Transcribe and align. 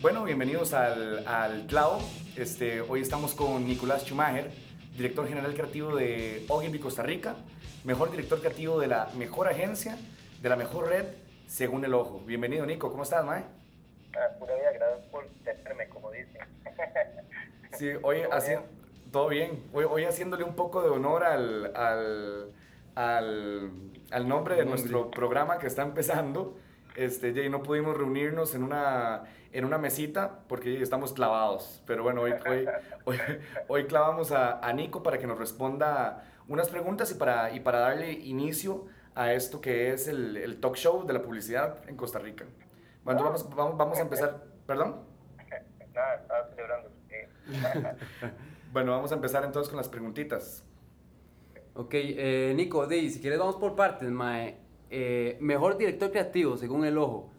Bueno, 0.00 0.24
bienvenidos 0.24 0.72
al, 0.72 1.26
al 1.26 1.66
Clavo. 1.66 1.98
Este, 2.36 2.80
hoy 2.80 3.02
estamos 3.02 3.34
con 3.34 3.66
Nicolás 3.66 4.04
Schumacher, 4.04 4.50
director 4.96 5.28
general 5.28 5.52
creativo 5.52 5.94
de 5.94 6.46
Ogilvy 6.48 6.78
Costa 6.78 7.02
Rica, 7.02 7.36
mejor 7.84 8.10
director 8.10 8.40
creativo 8.40 8.80
de 8.80 8.86
la 8.86 9.10
mejor 9.16 9.48
agencia, 9.48 9.98
de 10.40 10.48
la 10.48 10.56
mejor 10.56 10.88
red, 10.88 11.04
según 11.46 11.84
el 11.84 11.92
ojo. 11.92 12.22
Bienvenido, 12.26 12.64
Nico. 12.64 12.90
¿Cómo 12.90 13.02
estás, 13.02 13.24
Mae? 13.24 13.63
Pura 14.38 14.54
vida, 14.54 14.72
gracias 14.72 15.06
por 15.06 15.26
tenerme, 15.44 15.88
como 15.88 16.10
dicen. 16.10 16.40
Sí, 17.72 17.90
hoy 18.02 18.22
¿Todo 18.22 18.30
haci- 18.32 18.48
bien? 18.48 18.60
todo 19.10 19.28
bien. 19.28 19.64
Hoy, 19.72 19.84
hoy 19.90 20.04
haciéndole 20.04 20.44
un 20.44 20.54
poco 20.54 20.80
de 20.82 20.90
honor 20.90 21.24
al, 21.24 21.74
al, 21.74 22.52
al, 22.94 23.70
al 24.12 24.28
nombre 24.28 24.54
de 24.54 24.64
nuestro 24.64 25.10
programa 25.10 25.58
que 25.58 25.66
está 25.66 25.82
empezando. 25.82 26.56
Este, 26.94 27.34
Jay, 27.34 27.48
no 27.48 27.64
pudimos 27.64 27.96
reunirnos 27.96 28.54
en 28.54 28.62
una, 28.62 29.24
en 29.52 29.64
una 29.64 29.78
mesita 29.78 30.38
porque 30.46 30.80
estamos 30.80 31.12
clavados. 31.12 31.82
Pero 31.84 32.04
bueno, 32.04 32.20
hoy, 32.22 32.34
hoy, 32.48 32.68
hoy, 33.06 33.18
hoy 33.66 33.86
clavamos 33.86 34.30
a, 34.30 34.60
a 34.60 34.72
Nico 34.72 35.02
para 35.02 35.18
que 35.18 35.26
nos 35.26 35.36
responda 35.36 36.22
unas 36.46 36.68
preguntas 36.68 37.10
y 37.10 37.14
para, 37.14 37.50
y 37.52 37.58
para 37.58 37.80
darle 37.80 38.12
inicio 38.12 38.86
a 39.16 39.32
esto 39.32 39.60
que 39.60 39.92
es 39.92 40.06
el, 40.06 40.36
el 40.36 40.60
talk 40.60 40.76
show 40.76 41.04
de 41.04 41.12
la 41.12 41.22
publicidad 41.22 41.78
en 41.88 41.96
Costa 41.96 42.20
Rica. 42.20 42.44
Bueno, 43.04 43.20
entonces 43.20 43.48
vamos, 43.48 43.56
vamos, 43.56 43.78
vamos 43.78 43.98
a 43.98 44.02
empezar. 44.02 44.42
¿Perdón? 44.66 45.02
Nada, 45.94 46.14
estaba 46.16 46.48
celebrando. 46.48 46.90
Bueno, 48.72 48.90
vamos 48.90 49.12
a 49.12 49.14
empezar 49.14 49.44
entonces 49.44 49.70
con 49.70 49.76
las 49.76 49.88
preguntitas. 49.88 50.64
Ok, 51.76 51.94
eh, 51.94 52.52
Nico, 52.56 52.88
di, 52.88 53.08
si 53.08 53.20
quieres 53.20 53.38
vamos 53.38 53.54
por 53.54 53.76
partes, 53.76 54.10
mae. 54.10 54.56
Eh, 54.90 55.36
mejor 55.40 55.76
director 55.76 56.10
creativo, 56.10 56.56
según 56.56 56.84
el 56.84 56.98
ojo. 56.98 57.30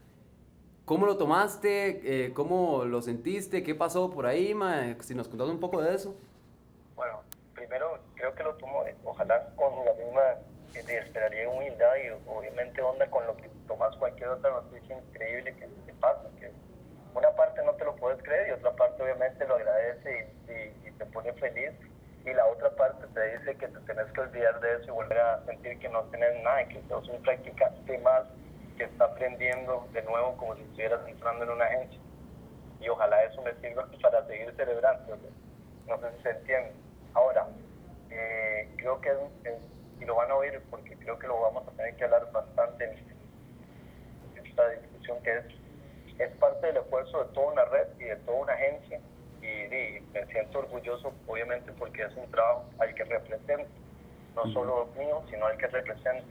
¿Cómo 0.86 1.06
lo 1.06 1.18
tomaste? 1.18 2.26
Eh, 2.28 2.34
¿Cómo 2.34 2.86
lo 2.86 3.02
sentiste? 3.02 3.64
¿Qué 3.64 3.76
pasó 3.76 4.12
por 4.12 4.28
ahí, 4.28 4.54
mae? 4.54 4.96
Si 5.02 5.14
nos 5.16 5.28
contas 5.28 5.50
un 5.50 5.60
poco 5.60 5.82
de 5.82 5.96
eso. 5.96 6.16
Bueno, 6.96 7.22
primero 7.54 8.00
creo 8.14 8.34
que 8.36 8.44
lo 8.44 8.54
tomo, 8.56 8.86
eh, 8.86 8.96
ojalá 9.04 9.50
con 9.56 9.84
la 9.84 9.94
misma, 9.94 10.22
eh, 10.76 11.00
esperaría 11.04 11.50
humildad 11.50 11.92
y 11.98 12.30
obviamente 12.30 12.82
onda 12.82 13.10
con 13.10 13.26
lo 13.26 13.36
que 13.36 13.50
tomas 13.68 13.96
cualquier 13.98 14.30
otra 14.30 14.52
noticia 14.52 14.98
increíble 14.98 15.56
que 15.56 15.68
te 15.68 15.94
pasa, 15.94 16.30
que 16.40 16.52
una 17.14 17.30
parte 17.36 17.64
no 17.64 17.74
te 17.74 17.86
lo 17.86 17.96
puedes 17.96 18.22
creer 18.24 18.50
y 18.50 18.52
otra 18.52 18.76
parte 18.76 19.02
obviamente 19.04 19.46
lo 19.48 19.56
agradece 19.56 20.34
y, 20.48 20.88
y- 20.88 20.92
te 20.92 21.06
pone 21.08 21.34
feliz 21.34 21.72
y 22.26 22.34
la 22.34 22.46
otra 22.48 22.70
parte 22.78 23.06
te 23.14 23.38
dice 23.38 23.56
que 23.58 23.68
te 23.68 23.80
tenés 23.82 24.06
que 24.14 24.22
olvidar 24.22 24.60
de 24.62 24.74
eso 24.76 24.86
y 24.88 24.92
volver 24.92 25.20
a 25.20 25.46
sentir 25.46 25.78
que 25.80 25.90
no 25.90 26.04
tienes 26.06 26.42
nada 26.44 26.62
y 26.64 26.68
que 26.68 26.82
sos 26.88 27.08
un 27.10 27.22
practicante 27.22 27.98
más 28.00 28.24
que 28.78 28.86
está 28.86 29.06
aprendiendo 29.06 29.88
de 29.94 30.02
nuevo 30.04 30.36
como 30.38 30.56
si 30.56 30.62
estuvieras 30.64 31.02
entrando 31.08 31.44
en 31.44 31.50
una 31.52 31.66
agencia 31.66 32.00
y 32.80 32.90
ojalá 32.90 33.24
eso 33.24 33.42
me 33.42 33.54
sirva 33.62 33.88
para 34.02 34.26
seguir 34.28 34.54
celebrando. 34.56 35.18
No 35.88 36.00
sé 36.00 36.12
si 36.18 36.24
se 36.24 36.30
entiende. 36.32 36.74
Ahora, 37.14 37.46
eh, 38.10 38.70
creo 38.78 39.00
que 39.02 39.10
es- 39.10 39.56
y 40.02 40.06
lo 40.06 40.16
van 40.16 40.30
a 40.32 40.36
oír 40.36 40.62
porque 40.70 40.96
creo 40.98 41.18
que 41.20 41.28
lo 41.28 41.40
vamos 41.42 41.68
a 41.68 41.72
tener 41.72 41.96
que 41.96 42.04
hablar 42.06 42.30
bastante 42.32 42.84
en 42.86 44.46
esta 44.46 44.70
discusión 44.70 45.22
que 45.24 45.38
es, 45.38 45.46
es 46.20 46.32
parte 46.38 46.68
del 46.68 46.78
esfuerzo 46.78 47.24
de 47.24 47.34
toda 47.34 47.52
una 47.54 47.66
red 47.66 47.88
y 48.00 48.04
de 48.06 48.16
toda 48.18 48.38
una 48.40 48.54
agencia 48.54 49.00
y, 49.42 49.48
y 49.48 50.02
me 50.14 50.26
siento 50.28 50.60
orgulloso 50.90 51.14
obviamente 51.28 51.72
porque 51.74 52.04
es 52.04 52.16
un 52.16 52.30
trabajo 52.32 52.66
al 52.80 52.94
que 52.94 53.04
represento, 53.06 53.70
no 54.36 54.44
solo 54.54 54.90
mío, 54.98 55.24
sino 55.30 55.46
al 55.46 55.58
que 55.58 55.68
represento. 55.68 56.26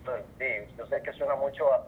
Entonces, 0.00 0.26
sí, 0.38 0.74
yo 0.76 0.86
sé 0.86 1.02
que 1.02 1.12
suena 1.14 1.34
mucho 1.36 1.72
a- 1.72 1.86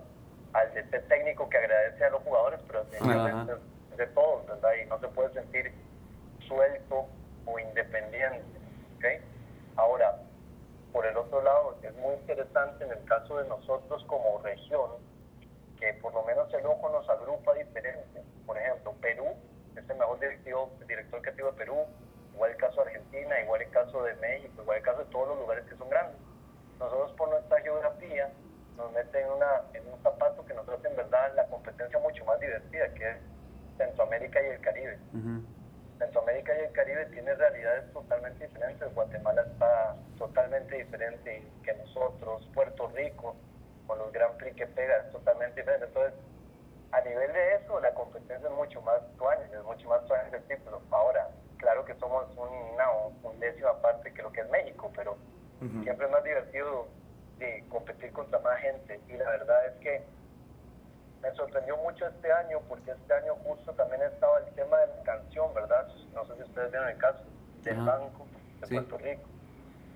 al 0.54 0.72
de 0.74 0.80
este 0.80 1.00
técnico 1.00 1.48
que 1.50 1.58
agradece 1.58 2.04
a 2.04 2.10
los 2.10 2.22
jugadores, 2.22 2.60
pero 2.66 2.84
de, 2.84 2.98
de- 3.46 3.96
de 3.96 4.06
todos, 4.08 4.46
¿verdad? 4.46 4.70
Y 4.82 4.86
no 4.86 4.98
se 5.00 5.08
puede 5.08 5.32
sentir 5.34 5.72
suelto 6.46 7.06
o 7.46 7.58
independiente, 7.58 8.58
¿ok? 8.96 9.04
Ahora, 9.76 10.16
por 10.92 11.04
el 11.06 11.16
otro 11.16 11.42
lado, 11.42 11.78
es 11.82 11.94
muy 11.96 12.14
interesante 12.14 12.84
en 12.84 12.92
el 12.92 13.04
caso 13.04 13.36
de 13.38 13.48
nosotros 13.48 14.02
como 14.06 14.38
región, 14.42 14.90
que 15.78 15.92
por 15.94 16.14
lo 16.14 16.22
menos 16.22 16.52
el 16.54 16.64
ojo 16.64 16.88
nos 16.90 17.08
agrupa 17.10 17.52
diferente. 17.54 18.22
Por 18.46 18.56
ejemplo, 18.56 18.94
Perú 19.02 19.26
es 19.76 19.90
el 19.90 19.96
mejor 19.96 20.18
directivo, 20.20 20.72
director 20.88 21.20
creativo 21.20 21.50
de 21.52 21.58
Perú, 21.58 21.84
igual 22.36 22.50
el 22.50 22.56
caso 22.58 22.84
de 22.84 22.90
Argentina, 22.90 23.40
igual 23.40 23.62
el 23.62 23.70
caso 23.70 24.02
de 24.02 24.14
México, 24.16 24.62
igual 24.62 24.76
el 24.76 24.84
caso 24.84 24.98
de 24.98 25.04
todos 25.06 25.28
los 25.28 25.38
lugares 25.38 25.64
que 25.64 25.76
son 25.76 25.88
grandes. 25.88 26.20
Nosotros 26.78 27.12
por 27.12 27.30
nuestra 27.30 27.60
geografía 27.62 28.30
nos 28.76 28.92
meten 28.92 29.24
en, 29.24 29.32
una, 29.32 29.62
en 29.72 29.88
un 29.88 30.02
zapato 30.02 30.44
que 30.44 30.52
nos 30.52 30.68
hace 30.68 30.86
en 30.88 30.96
verdad 30.96 31.32
la 31.34 31.46
competencia 31.46 31.98
mucho 31.98 32.24
más 32.26 32.38
divertida, 32.38 32.92
que 32.92 33.10
es 33.10 33.16
Centroamérica 33.78 34.42
y 34.42 34.46
el 34.46 34.60
Caribe. 34.60 34.98
Centroamérica 35.98 36.54
y 36.54 36.64
el 36.64 36.72
Caribe 36.72 37.06
tiene 37.06 37.34
realidades 37.34 37.90
totalmente 37.94 38.46
diferentes. 38.46 38.94
Guatemala 38.94 39.42
está 39.42 39.96
totalmente 40.18 40.76
diferente 40.76 41.42
que 41.64 41.72
nosotros. 41.72 42.46
Puerto 42.52 42.88
Rico, 42.88 43.34
con 43.86 43.98
los 43.98 44.12
Grand 44.12 44.36
Prix 44.36 44.56
que 44.56 44.66
pega, 44.66 44.98
es 44.98 45.10
totalmente 45.10 45.60
diferente. 45.62 45.86
Entonces, 45.86 46.12
a 46.92 47.00
nivel 47.00 47.32
de 47.32 47.54
eso, 47.54 47.80
la 47.80 47.94
competencia 47.94 48.46
es 48.46 48.54
mucho 48.54 48.82
más 48.82 49.00
tuanis, 49.16 49.50
es 49.50 49.64
mucho 49.64 49.88
más 49.88 50.04
tuanis 50.04 50.34
el 50.34 50.42
título. 50.44 50.82
Ahora, 50.90 51.25
claro 51.58 51.84
que 51.84 51.94
somos 51.96 52.26
una, 52.36 52.90
un 53.22 53.40
décimo 53.40 53.68
aparte 53.68 54.12
que 54.12 54.22
lo 54.22 54.32
que 54.32 54.40
es 54.40 54.50
México, 54.50 54.90
pero 54.94 55.16
siempre 55.82 56.06
es 56.06 56.12
más 56.12 56.22
divertido 56.24 56.86
de 57.38 57.64
competir 57.68 58.12
contra 58.12 58.38
más 58.40 58.58
gente. 58.60 59.00
Y 59.08 59.12
la 59.14 59.30
verdad 59.30 59.66
es 59.66 59.72
que 59.80 60.02
me 61.22 61.30
sorprendió 61.34 61.76
mucho 61.78 62.06
este 62.06 62.30
año 62.32 62.60
porque 62.68 62.90
este 62.92 63.12
año 63.14 63.34
justo 63.44 63.72
también 63.72 64.02
estaba 64.02 64.38
el 64.38 64.46
tema 64.54 64.78
de 64.78 64.86
la 64.88 65.02
canción, 65.02 65.52
¿verdad? 65.54 65.88
No 66.14 66.24
sé 66.26 66.36
si 66.36 66.42
ustedes 66.42 66.70
vieron 66.70 66.88
el 66.88 66.98
caso 66.98 67.20
del. 67.62 67.84
Banco 67.84 68.26
de 68.60 68.66
Sí. 68.66 68.74
Puerto 68.74 68.98
Rico. 68.98 69.22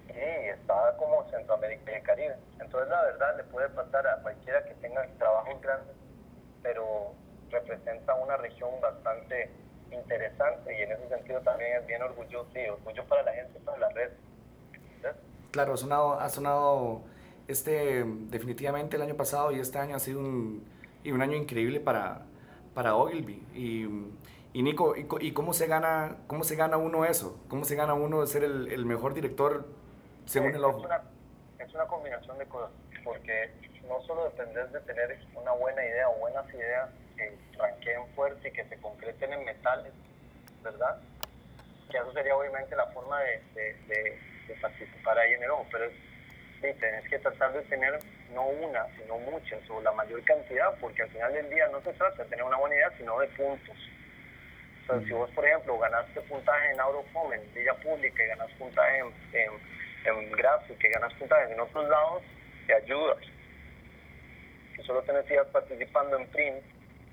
Y 0.09 0.49
estaba 0.49 0.97
como 0.97 1.25
Centroamérica 1.31 1.93
y 1.93 1.94
el 1.94 2.03
Caribe. 2.03 2.37
Entonces 2.59 2.88
la 2.91 3.03
verdad 3.03 3.37
le 3.37 3.44
puede 3.44 3.69
pasar 3.70 4.06
a 4.06 4.16
cualquiera 4.22 4.65
que 4.65 4.75
tenga 4.75 5.06
trabajos 5.19 5.60
grandes, 5.62 5.94
pero 6.62 7.12
representa 7.50 8.15
una 8.15 8.37
región 8.37 8.70
bastante 8.81 9.50
interesante 9.92 10.78
y 10.78 10.82
en 10.82 10.92
ese 10.92 11.08
sentido 11.08 11.40
también 11.40 11.76
es 11.76 11.86
bien 11.86 12.02
orgulloso, 12.02 12.48
sí, 12.52 12.60
orgullo 12.68 13.04
para 13.04 13.22
la 13.22 13.32
gente, 13.32 13.58
para 13.60 13.78
la 13.78 13.88
red. 13.90 14.10
Claro, 15.50 15.74
ha 15.74 15.76
sonado, 15.76 16.20
ha 16.20 16.28
sonado 16.28 17.02
este, 17.48 18.04
definitivamente 18.04 18.96
el 18.96 19.02
año 19.02 19.16
pasado 19.16 19.50
y 19.50 19.58
este 19.58 19.78
año 19.78 19.96
ha 19.96 19.98
sido 19.98 20.20
un, 20.20 20.64
y 21.02 21.10
un 21.10 21.22
año 21.22 21.36
increíble 21.36 21.80
para, 21.80 22.22
para 22.74 22.94
Ogilvy. 22.94 23.44
Y, 23.54 23.88
y 24.52 24.62
Nico, 24.62 24.94
¿y, 24.96 25.08
y 25.20 25.32
cómo, 25.32 25.52
se 25.52 25.66
gana, 25.66 26.18
cómo 26.28 26.44
se 26.44 26.54
gana 26.54 26.76
uno 26.76 27.04
eso? 27.04 27.40
¿Cómo 27.48 27.64
se 27.64 27.74
gana 27.74 27.94
uno 27.94 28.20
de 28.20 28.26
ser 28.28 28.44
el, 28.44 28.70
el 28.72 28.86
mejor 28.86 29.14
director 29.14 29.66
según 30.24 30.50
es, 30.50 30.56
el 30.56 30.64
ojo? 30.64 30.78
Es 30.78 30.84
una, 30.84 31.02
es 31.58 31.74
una 31.74 31.86
combinación 31.86 32.38
de 32.38 32.46
cosas, 32.46 32.70
porque 33.02 33.50
no 33.88 34.00
solo 34.02 34.24
depender 34.24 34.70
de 34.70 34.80
tener 34.80 35.18
una 35.34 35.52
buena 35.52 35.84
idea 35.84 36.08
o 36.10 36.18
buenas 36.18 36.48
ideas 36.54 36.90
que 37.20 37.58
ranqueen 37.58 38.06
fuerte 38.14 38.48
y 38.48 38.53
que 38.53 38.64
se 38.64 38.76
concreten 38.78 39.32
en 39.32 39.44
metales, 39.44 39.92
¿verdad? 40.62 40.98
Que 41.91 41.98
eso 41.98 42.12
sería 42.12 42.36
obviamente 42.36 42.75
la 42.76 42.86
forma 42.86 43.20
de, 43.20 43.42
de, 43.54 43.75
de- 43.88 44.19
de 44.48 44.54
participar 44.60 45.19
ahí 45.19 45.32
en 45.34 45.42
el 45.44 45.50
ojo, 45.50 45.66
pero 45.70 45.84
es, 45.84 45.92
sí, 46.60 46.69
tenés 46.81 47.08
que 47.08 47.19
tratar 47.20 47.53
de 47.53 47.62
tener 47.62 47.98
no 48.32 48.47
una, 48.47 48.86
sino 48.97 49.19
muchas 49.19 49.60
o 49.70 49.81
la 49.81 49.92
mayor 49.92 50.22
cantidad, 50.25 50.75
porque 50.81 51.03
al 51.03 51.10
final 51.10 51.32
del 51.32 51.50
día 51.50 51.69
no 51.69 51.81
se 51.82 51.92
trata 51.92 52.22
de 52.25 52.28
tener 52.31 52.44
una 52.44 52.56
buena 52.56 52.75
idea, 52.76 52.90
sino 52.99 53.19
de 53.20 53.28
puntos. 53.28 53.76
Entonces, 54.81 55.06
si 55.08 55.14
vos, 55.14 55.31
por 55.31 55.46
ejemplo, 55.46 55.78
ganaste 55.78 56.20
puntaje 56.22 56.72
en 56.72 56.81
Aurofome, 56.81 57.37
en 57.37 57.55
Villa 57.55 57.75
Pública, 57.75 58.25
y 58.25 58.26
ganas 58.26 58.50
puntaje 58.52 58.99
en, 58.99 59.06
en, 59.34 59.52
en 60.06 60.32
gráfica, 60.32 60.88
y 60.88 60.90
ganas 60.90 61.14
puntaje 61.14 61.52
en 61.52 61.61
otros 61.61 61.88
lados, 61.88 62.22
te 62.67 62.75
ayudas. 62.75 63.19
Si 64.75 64.82
solo 64.82 65.02
tenés 65.02 65.25
que 65.26 65.34
ir 65.34 65.44
participando 65.52 66.17
en 66.19 66.26
print, 66.28 66.64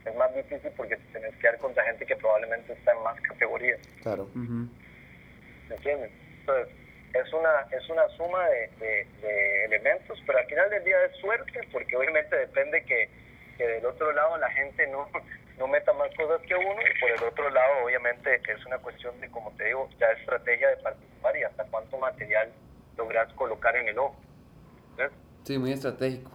es 0.08 0.16
más 0.16 0.34
difícil 0.36 0.72
porque 0.78 0.96
te 0.98 1.14
tenés 1.20 1.36
que 1.36 1.48
dar 1.48 1.58
contra 1.60 1.84
gente 1.84 2.06
que 2.06 2.16
probablemente 2.16 2.74
está 2.74 2.92
en 2.94 3.04
más 3.04 3.20
categorías. 3.22 3.80
Claro. 4.02 4.30
¿Me 4.34 5.76
entiendes? 5.76 6.12
Entonces, 6.40 6.74
es 7.14 7.34
una, 7.34 7.62
es 7.72 7.90
una 7.90 8.08
suma 8.10 8.48
de, 8.50 8.68
de- 8.80 9.08
de 9.22 9.66
elementos, 9.66 10.22
pero 10.26 10.40
al 10.40 10.46
final 10.46 10.70
del 10.70 10.84
día 10.84 10.96
es 11.06 11.16
suerte, 11.18 11.60
porque 11.72 11.96
obviamente 11.98 12.36
depende 12.38 12.84
que, 12.84 13.10
que 13.58 13.68
del 13.68 13.86
otro 13.86 14.12
lado 14.14 14.38
la 14.38 14.50
gente 14.52 14.88
no, 14.88 15.10
no 15.58 15.68
meta 15.68 15.92
más 15.94 16.14
cosas 16.16 16.42
que 16.48 16.56
uno, 16.56 16.82
y 16.82 17.00
por 17.00 17.10
el 17.12 17.24
otro 17.24 17.50
lado, 17.50 17.86
obviamente, 17.86 18.36
es 18.48 18.66
una 18.66 18.78
cuestión 18.78 19.20
de, 19.20 19.30
como 19.30 19.52
te 19.58 19.66
digo, 19.66 19.90
ya 20.00 20.08
estrategia 20.12 20.70
de 20.70 20.78
participar 20.78 21.38
y 21.38 21.44
hasta 21.44 21.64
cuánto 21.66 21.98
material 21.98 22.50
logras 22.98 23.32
colocar 23.34 23.76
en 23.76 23.88
el 23.90 23.98
ojo. 24.00 24.16
¿Ves? 24.98 25.12
Sí, 25.44 25.58
muy 25.58 25.72
estratégico. 25.74 26.32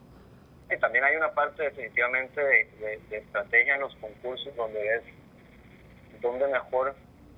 Y 0.75 0.79
también 0.79 1.05
hay 1.05 1.17
una 1.17 1.33
parte 1.33 1.63
definitivamente 1.65 2.41
de, 2.41 2.65
de- 2.81 3.01
de 3.11 3.17
estrategia 3.19 3.75
en 3.75 3.81
los 3.83 3.95
concursos 3.97 4.55
donde 4.57 4.81
ves 4.83 5.03
dónde 6.21 6.47
mejor 6.49 6.95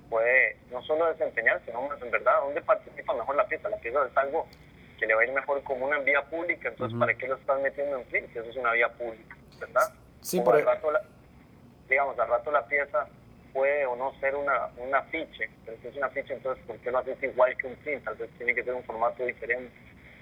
puede 0.09 0.57
no 0.71 0.81
solo 0.83 1.07
desempeñarse, 1.11 1.65
sino 1.65 1.89
en 1.93 2.11
verdad, 2.11 2.39
dónde 2.41 2.61
participa 2.61 3.13
mejor 3.13 3.35
la 3.35 3.47
pieza. 3.47 3.69
La 3.69 3.77
pieza 3.77 4.05
es 4.05 4.15
algo 4.17 4.47
que 4.99 5.05
le 5.07 5.15
va 5.15 5.21
a 5.21 5.25
ir 5.25 5.31
mejor 5.33 5.61
como 5.63 5.85
una 5.85 5.99
vía 5.99 6.21
pública, 6.23 6.69
entonces 6.69 6.97
¿para 6.99 7.13
qué 7.15 7.27
lo 7.27 7.35
están 7.35 7.61
metiendo 7.61 7.97
en 7.97 8.05
fin 8.05 8.25
si 8.31 8.39
eso 8.39 8.49
es 8.49 8.55
una 8.55 8.71
vía 8.71 8.87
pública, 8.89 9.35
verdad? 9.59 9.93
Sí, 10.21 10.39
por 10.39 10.55
al 10.55 10.65
rato 10.65 10.91
digamos, 11.89 12.17
al 12.17 12.29
rato 12.29 12.51
la 12.51 12.65
pieza 12.67 13.07
puede 13.53 13.85
o 13.85 13.95
no 13.95 14.13
ser 14.19 14.35
una, 14.35 14.67
un 14.77 14.93
afiche, 14.95 15.49
pero 15.65 15.77
si 15.81 15.87
es 15.89 15.95
un 15.97 16.03
afiche, 16.03 16.33
entonces 16.33 16.63
¿por 16.65 16.77
qué 16.77 16.91
lo 16.91 16.99
haces 16.99 17.21
igual 17.23 17.55
que 17.57 17.67
un 17.67 17.75
print? 17.77 18.03
Tal 18.05 18.15
vez 18.15 18.29
tiene 18.37 18.55
que 18.55 18.63
ser 18.63 18.73
un 18.73 18.83
formato 18.83 19.25
diferente. 19.25 19.71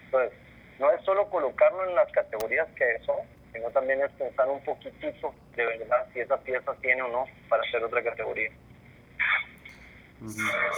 Entonces, 0.06 0.38
no 0.80 0.92
es 0.92 1.04
solo 1.04 1.30
colocarlo 1.30 1.88
en 1.88 1.96
las 1.96 2.12
categorías 2.12 2.68
que 2.76 3.00
son, 3.06 3.18
sino 3.54 3.70
también 3.70 4.02
es 4.02 4.12
pensar 4.12 4.50
un 4.50 4.64
poquitito 4.64 5.34
de 5.56 5.66
verdad 5.66 6.08
si 6.14 6.20
esa 6.20 6.38
pieza 6.38 6.74
tiene 6.82 7.02
o 7.04 7.08
no 7.08 7.26
para 7.50 7.64
hacer 7.64 7.84
otra 7.84 8.04
categoría. 8.04 8.50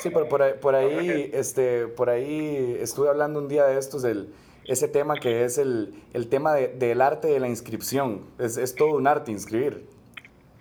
Sí, 0.02 0.10
pero 0.10 0.28
por 0.28 0.42
ahí, 0.42 0.54
por 0.54 0.76
ahí, 0.76 1.30
este, 1.34 1.88
por 1.88 2.10
ahí 2.10 2.78
estuve 2.82 3.10
hablando 3.10 3.40
un 3.40 3.48
día 3.48 3.66
de 3.66 3.78
estos, 3.78 4.04
el, 4.04 4.34
ese 4.66 4.88
tema 4.88 5.16
que 5.16 5.44
es 5.44 5.58
el, 5.58 5.94
el 6.14 6.30
tema 6.30 6.56
de, 6.56 6.70
del 6.70 7.02
arte 7.02 7.28
de 7.28 7.40
la 7.40 7.48
inscripción. 7.48 8.26
Es, 8.40 8.58
es 8.58 8.74
todo 8.76 8.96
un 8.96 9.08
arte 9.08 9.32
inscribir. 9.32 9.86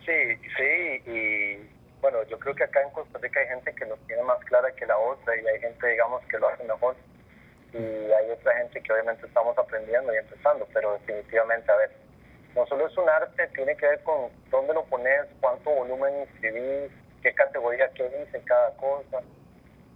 Sí, 0.05 0.37
sí, 0.57 1.11
y 1.11 1.57
bueno, 2.03 2.23
yo 2.29 2.39
creo 2.39 2.55
que 2.55 2.65
acá 2.65 2.83
en 2.83 2.91
Costa 2.91 3.19
Rica 3.19 3.41
hay 3.41 3.49
gente 3.49 3.75
que 3.75 3.87
lo 3.87 3.97
tiene 4.07 4.23
más 4.23 4.39
clara 4.45 4.71
que 4.73 4.85
la 4.85 4.99
otra 4.99 5.35
y 5.35 5.47
hay 5.47 5.61
gente, 5.61 5.87
digamos, 5.89 6.23
que 6.27 6.39
lo 6.39 6.49
hace 6.49 6.63
mejor. 6.65 6.95
Y 7.75 8.13
hay 8.13 8.31
otra 8.31 8.57
gente 8.57 8.81
que 8.81 8.93
obviamente 8.93 9.27
estamos 9.27 9.59
aprendiendo 9.59 10.15
y 10.15 10.19
empezando, 10.19 10.67
pero 10.73 10.93
definitivamente, 10.93 11.73
a 11.73 11.77
ver, 11.77 11.91
no 12.55 12.65
solo 12.67 12.87
es 12.87 12.97
un 12.97 13.09
arte, 13.09 13.49
tiene 13.49 13.77
que 13.77 13.89
ver 13.89 14.01
con 14.05 14.31
dónde 14.49 14.75
lo 14.75 14.85
pones, 14.85 15.27
cuánto 15.41 15.71
volumen 15.71 16.21
inscribís, 16.21 16.93
qué 17.21 17.35
categoría, 17.35 17.91
qué 17.95 18.09
dice 18.09 18.41
cada 18.45 18.71
cosa. 18.77 19.23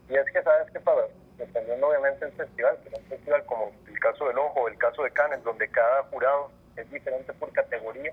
Y 0.09 0.17
es 0.17 0.25
que, 0.33 0.43
¿sabes 0.43 0.69
qué 0.73 0.81
pasa? 0.81 1.03
Dependiendo 1.37 1.89
obviamente 1.89 2.25
del 2.25 2.35
festival, 2.35 2.79
pero 2.83 2.99
un 2.99 3.05
festival 3.05 3.45
como 3.47 3.73
el 3.87 4.01
caso 4.01 4.27
del 4.27 4.39
Ojo, 4.39 4.67
el 4.67 4.79
caso 4.79 5.05
de 5.05 5.13
Cannes, 5.13 5.45
donde 5.45 5.69
cada 5.69 6.03
jurado 6.05 6.51
es 6.77 6.91
diferente 6.91 7.33
por 7.35 7.53
categoría, 7.53 8.13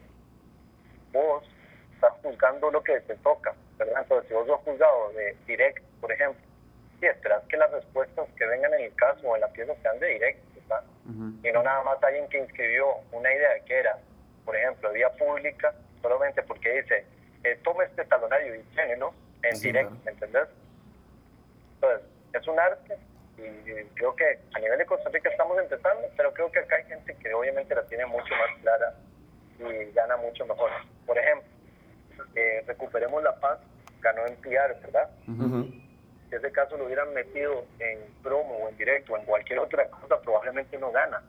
vos 1.11 1.43
estás 1.95 2.13
juzgando 2.21 2.69
lo 2.69 2.83
que 2.83 2.99
te 3.01 3.15
toca, 3.15 3.55
¿verdad? 3.77 4.03
Entonces, 4.03 4.27
si 4.27 4.35
vos 4.35 4.45
sos 4.45 4.59
juzgado 4.59 5.11
de 5.13 5.35
direct, 5.47 5.83
por 5.99 6.11
ejemplo, 6.11 6.44
si 6.99 7.05
esperas 7.05 7.43
que 7.47 7.57
las 7.57 7.71
respuestas 7.71 8.27
que 8.37 8.45
vengan 8.45 8.73
en 8.73 8.81
el 8.81 8.95
caso 8.95 9.27
o 9.27 9.35
en 9.35 9.41
la 9.41 9.47
pieza 9.49 9.73
sean 9.81 9.99
de 9.99 10.07
direct, 10.07 10.39
¿verdad? 10.55 10.83
Y 11.43 11.51
no 11.51 11.63
nada 11.63 11.83
más 11.83 12.01
alguien 12.03 12.27
que 12.29 12.39
inscribió 12.39 12.87
una 13.11 13.31
idea 13.33 13.59
que 13.65 13.79
era, 13.79 13.97
por 14.43 14.55
ejemplo, 14.55 14.91
vía 14.91 15.09
pública, 15.13 15.73
solamente 16.01 16.41
porque 16.43 16.81
dice, 16.81 17.05
eh, 17.43 17.59
tome 17.63 17.85
este 17.85 18.05
talonario 18.05 18.55
y 18.55 18.63
llénelo 18.75 19.13
en 19.43 19.59
directo, 19.59 19.95
¿me 20.03 20.11
entendés? 20.11 20.47
Entonces, 21.75 22.07
es 22.33 22.47
un 22.47 22.59
arte 22.59 22.97
y 23.37 23.83
creo 23.95 24.15
que 24.15 24.39
a 24.53 24.59
nivel 24.59 24.77
de 24.77 24.85
Costa 24.85 25.09
Rica 25.09 25.29
estamos 25.29 25.57
empezando, 25.59 26.07
pero 26.15 26.33
creo 26.33 26.51
que 26.51 26.59
acá 26.59 26.77
hay 26.77 26.85
gente 26.85 27.15
que 27.15 27.33
obviamente 27.33 27.75
la 27.75 27.83
tiene 27.83 28.05
mucho 28.05 28.33
más 28.33 28.61
clara 28.61 28.93
y 29.59 29.91
gana 29.91 30.17
mucho 30.17 30.45
mejor. 30.45 30.71
Por 31.05 31.17
ejemplo, 31.17 31.47
eh, 32.35 32.63
Recuperemos 32.65 33.21
la 33.23 33.35
Paz 33.39 33.59
ganó 34.01 34.25
en 34.25 34.35
PR, 34.37 34.75
¿verdad? 34.81 35.09
Si 36.35 36.39
ese 36.39 36.51
caso 36.51 36.75
lo 36.75 36.83
hubieran 36.83 37.13
metido 37.13 37.63
en 37.79 37.97
promo 38.21 38.57
o 38.57 38.67
en 38.67 38.75
directo 38.75 39.13
o 39.13 39.17
en 39.17 39.23
cualquier 39.23 39.59
otra 39.59 39.89
cosa, 39.89 40.19
probablemente 40.19 40.77
no 40.77 40.91
gana. 40.91 41.23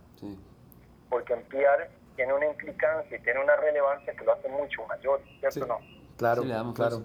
Porque 1.08 1.32
en 1.32 1.42
PR 1.44 1.88
tiene 2.16 2.32
una 2.32 2.46
implicancia 2.46 3.16
y 3.16 3.20
tiene 3.20 3.38
una 3.38 3.54
relevancia 3.54 4.12
que 4.14 4.24
lo 4.24 4.32
hace 4.32 4.48
mucho 4.48 4.84
mayor, 4.86 5.20
¿cierto 5.38 5.62
o 5.62 5.66
no? 5.68 5.78
Claro, 6.18 6.42
claro. 6.74 7.02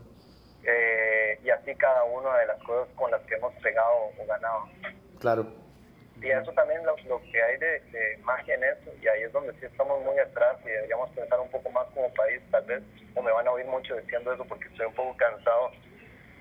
Eh, 0.63 1.39
y 1.44 1.50
así 1.51 1.75
cada 1.75 2.03
una 2.06 2.38
de 2.39 2.48
las 2.48 2.63
cosas 2.63 2.92
con 2.95 3.12
las 3.12 3.21
que 3.21 3.36
hemos 3.36 3.53
pegado 3.62 4.09
o 4.18 4.25
ganado. 4.25 4.69
Claro. 5.19 5.45
Y 6.19 6.31
eso 6.31 6.51
también 6.54 6.83
lo, 6.83 6.95
lo 7.07 7.21
que 7.21 7.44
hay 7.44 7.57
de, 7.59 7.81
de, 7.92 8.18
magia 8.24 8.56
en 8.56 8.63
eso, 8.63 8.92
y 9.00 9.07
ahí 9.07 9.21
es 9.24 9.31
donde 9.31 9.54
sí 9.59 9.65
estamos 9.68 10.04
muy 10.04 10.18
atrás 10.18 10.57
y 10.63 10.69
deberíamos 10.69 11.12
pensar 11.12 11.39
un 11.39 11.50
poco 11.51 11.69
más 11.69 11.86
como 11.94 12.12
país, 12.15 12.42
tal 12.50 12.65
vez, 12.65 12.81
o 13.13 13.21
me 13.21 13.31
van 13.31 13.47
a 13.47 13.51
oír 13.51 13.68
mucho 13.68 13.95
diciendo 13.95 14.33
eso 14.33 14.44
porque 14.45 14.68
estoy 14.69 14.88
un 14.88 14.95
poco 14.95 15.15
cansado 15.18 15.69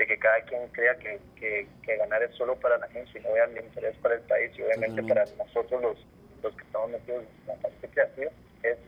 de 0.01 0.07
que 0.07 0.19
cada 0.19 0.41
quien 0.45 0.67
crea 0.69 0.97
que, 0.97 1.21
que, 1.37 1.69
que 1.83 1.97
ganar 1.99 2.23
es 2.23 2.35
solo 2.35 2.57
para 2.57 2.79
la 2.79 2.89
gente 2.89 3.19
y 3.19 3.23
no 3.23 3.35
vean 3.35 3.55
el 3.55 3.67
interés 3.67 3.95
para 3.99 4.15
el 4.15 4.23
país 4.23 4.51
y 4.57 4.63
obviamente 4.63 5.03
para 5.03 5.27
nosotros 5.37 5.83
los, 5.83 6.07
los 6.43 6.57
que 6.57 6.63
estamos 6.63 6.89
metidos 6.89 7.23
en 7.23 7.47
la 7.47 7.55
parte 7.57 7.87
creativa, 7.87 8.31
es 8.63 8.79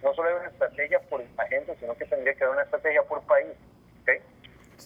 no 0.00 0.14
solo 0.14 0.28
hay 0.28 0.34
una 0.36 0.48
estrategia 0.48 1.00
por 1.10 1.24
agente, 1.38 1.74
sino 1.80 1.96
que 1.96 2.04
tendría 2.04 2.34
que 2.34 2.44
haber 2.44 2.54
una 2.54 2.62
estrategia 2.62 3.02
por 3.02 3.20
país. 3.22 3.48
¿okay? 4.02 4.20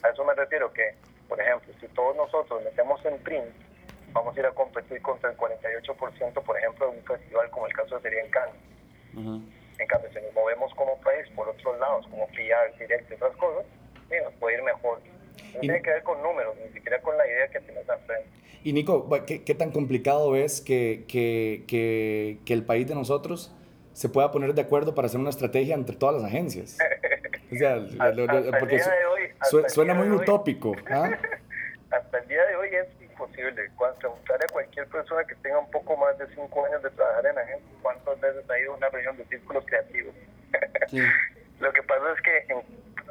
A 0.03 0.09
eso 0.09 0.25
me 0.25 0.33
refiero 0.33 0.73
que, 0.73 0.95
por 1.29 1.39
ejemplo, 1.39 1.71
si 1.79 1.89
todos 1.89 2.17
nosotros 2.17 2.65
metemos 2.65 3.05
en 3.05 3.19
print, 3.19 3.55
vamos 4.13 4.35
a 4.35 4.41
ir 4.41 4.47
a 4.47 4.53
competir 4.53 5.03
contra 5.03 5.31
el 5.31 5.37
48%, 5.37 6.33
por 6.45 6.57
ejemplo, 6.57 6.91
de 6.91 6.97
un 6.97 7.05
festival 7.05 7.51
como 7.51 7.67
el 7.67 7.75
caso 7.75 8.01
sería 8.01 8.23
en 8.23 8.31
Cannes. 8.31 8.57
En 9.79 9.87
cambio, 9.87 10.11
si 10.15 10.21
nos 10.21 10.33
movemos 10.33 10.73
como 10.77 10.99
país 11.03 11.29
por 11.37 11.47
otros 11.47 11.79
lados, 11.79 12.07
como 12.09 12.27
PR, 12.29 12.75
directo 12.79 13.13
y 13.13 13.17
otras 13.17 13.37
cosas, 13.37 13.67
sí, 14.09 14.15
nos 14.25 14.33
puede 14.35 14.57
ir 14.57 14.63
mejor. 14.63 15.01
No 15.55 15.61
tiene 15.61 15.83
que 15.83 15.91
ver 15.91 16.03
con 16.03 16.23
números, 16.23 16.57
ni 16.65 16.73
siquiera 16.73 17.01
con 17.01 17.17
la 17.17 17.27
idea 17.27 17.49
que 17.49 17.61
tienes 17.61 17.89
al 17.89 18.01
frente. 18.01 18.29
Y 18.65 18.73
Nico, 18.73 19.09
¿qué, 19.27 19.45
¿qué, 19.45 19.55
tan 19.55 19.71
complicado 19.71 20.37
es 20.37 20.61
que, 20.61 21.05
que, 21.09 21.65
que, 21.67 22.39
que 22.45 22.53
el 22.53 22.65
país 22.65 22.89
de 22.89 22.95
nosotros 22.95 23.55
se 23.99 24.09
pueda 24.09 24.31
poner 24.31 24.55
de 24.55 24.63
acuerdo 24.63 24.95
para 24.95 25.07
hacer 25.07 25.19
una 25.19 25.31
estrategia 25.31 25.75
entre 25.75 25.97
todas 25.97 26.15
las 26.15 26.25
agencias. 26.25 26.79
O 27.53 27.57
sea, 27.57 27.77
lo, 28.15 28.27
lo, 28.27 28.59
porque 28.61 28.81
su, 29.51 29.65
suena 29.67 29.93
muy 29.93 30.09
utópico. 30.09 30.77
¿ah? 30.89 31.11
Hasta 31.91 32.19
el 32.19 32.29
día 32.29 32.47
de 32.47 32.55
hoy 32.55 32.69
es 32.69 32.87
imposible. 33.03 33.69
Preguntarle 33.99 34.45
a 34.45 34.53
cualquier 34.53 34.87
persona 34.87 35.25
que 35.25 35.35
tenga 35.37 35.59
un 35.59 35.71
poco 35.73 35.97
más 35.97 36.17
de 36.17 36.29
cinco 36.33 36.65
años 36.67 36.81
de 36.81 36.91
trabajar 36.91 37.27
en 37.27 37.39
agencia 37.39 37.69
cuántas 37.83 38.21
veces 38.21 38.49
ha 38.49 38.59
ido 38.61 38.73
a 38.75 38.77
una 38.77 38.89
reunión 38.89 39.17
de 39.17 39.25
círculos 39.25 39.65
creativos. 39.67 40.15
Sí. 40.87 41.01
lo 41.59 41.73
que 41.73 41.83
pasa 41.83 42.05
es 42.15 42.23
que, 42.23 42.55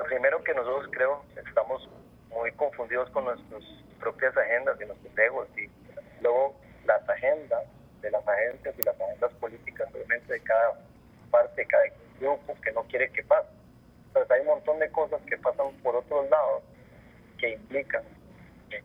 primero 0.08 0.42
que 0.42 0.54
nosotros 0.54 0.90
creo 0.94 1.22
estamos 1.46 1.90
muy 2.38 2.52
confundidos 2.52 3.10
con 3.10 3.26
nuestras 3.26 3.64
propias 4.00 4.36
agendas 4.38 4.78
y 4.80 4.86
nuestros 4.86 5.18
egos 5.18 5.48
y 5.58 5.70
luego 6.22 6.56
las 6.86 7.08
agendas 7.10 7.64
de 8.02 8.12
las 8.12 8.26
agencias 8.28 8.76
y 8.78 8.84
las 8.84 9.00
agendas 9.02 9.34
políticas, 9.34 9.90
obviamente, 9.94 10.34
de 10.34 10.40
cada 10.42 10.80
parte, 11.32 11.62
de 11.62 11.68
cada 11.68 11.84
grupo 12.20 12.56
que 12.62 12.72
no 12.72 12.84
quiere 12.84 13.12
que 13.12 13.24
pase. 13.24 13.50
Entonces 14.08 14.32
hay 14.32 14.42
un 14.42 14.48
montón 14.48 14.80
de 14.80 14.90
cosas 14.92 15.20
que 15.28 15.38
pasan 15.38 15.74
por 15.84 15.96
otros 15.96 16.30
lados 16.30 16.64
que 17.40 17.54
implican 17.54 18.04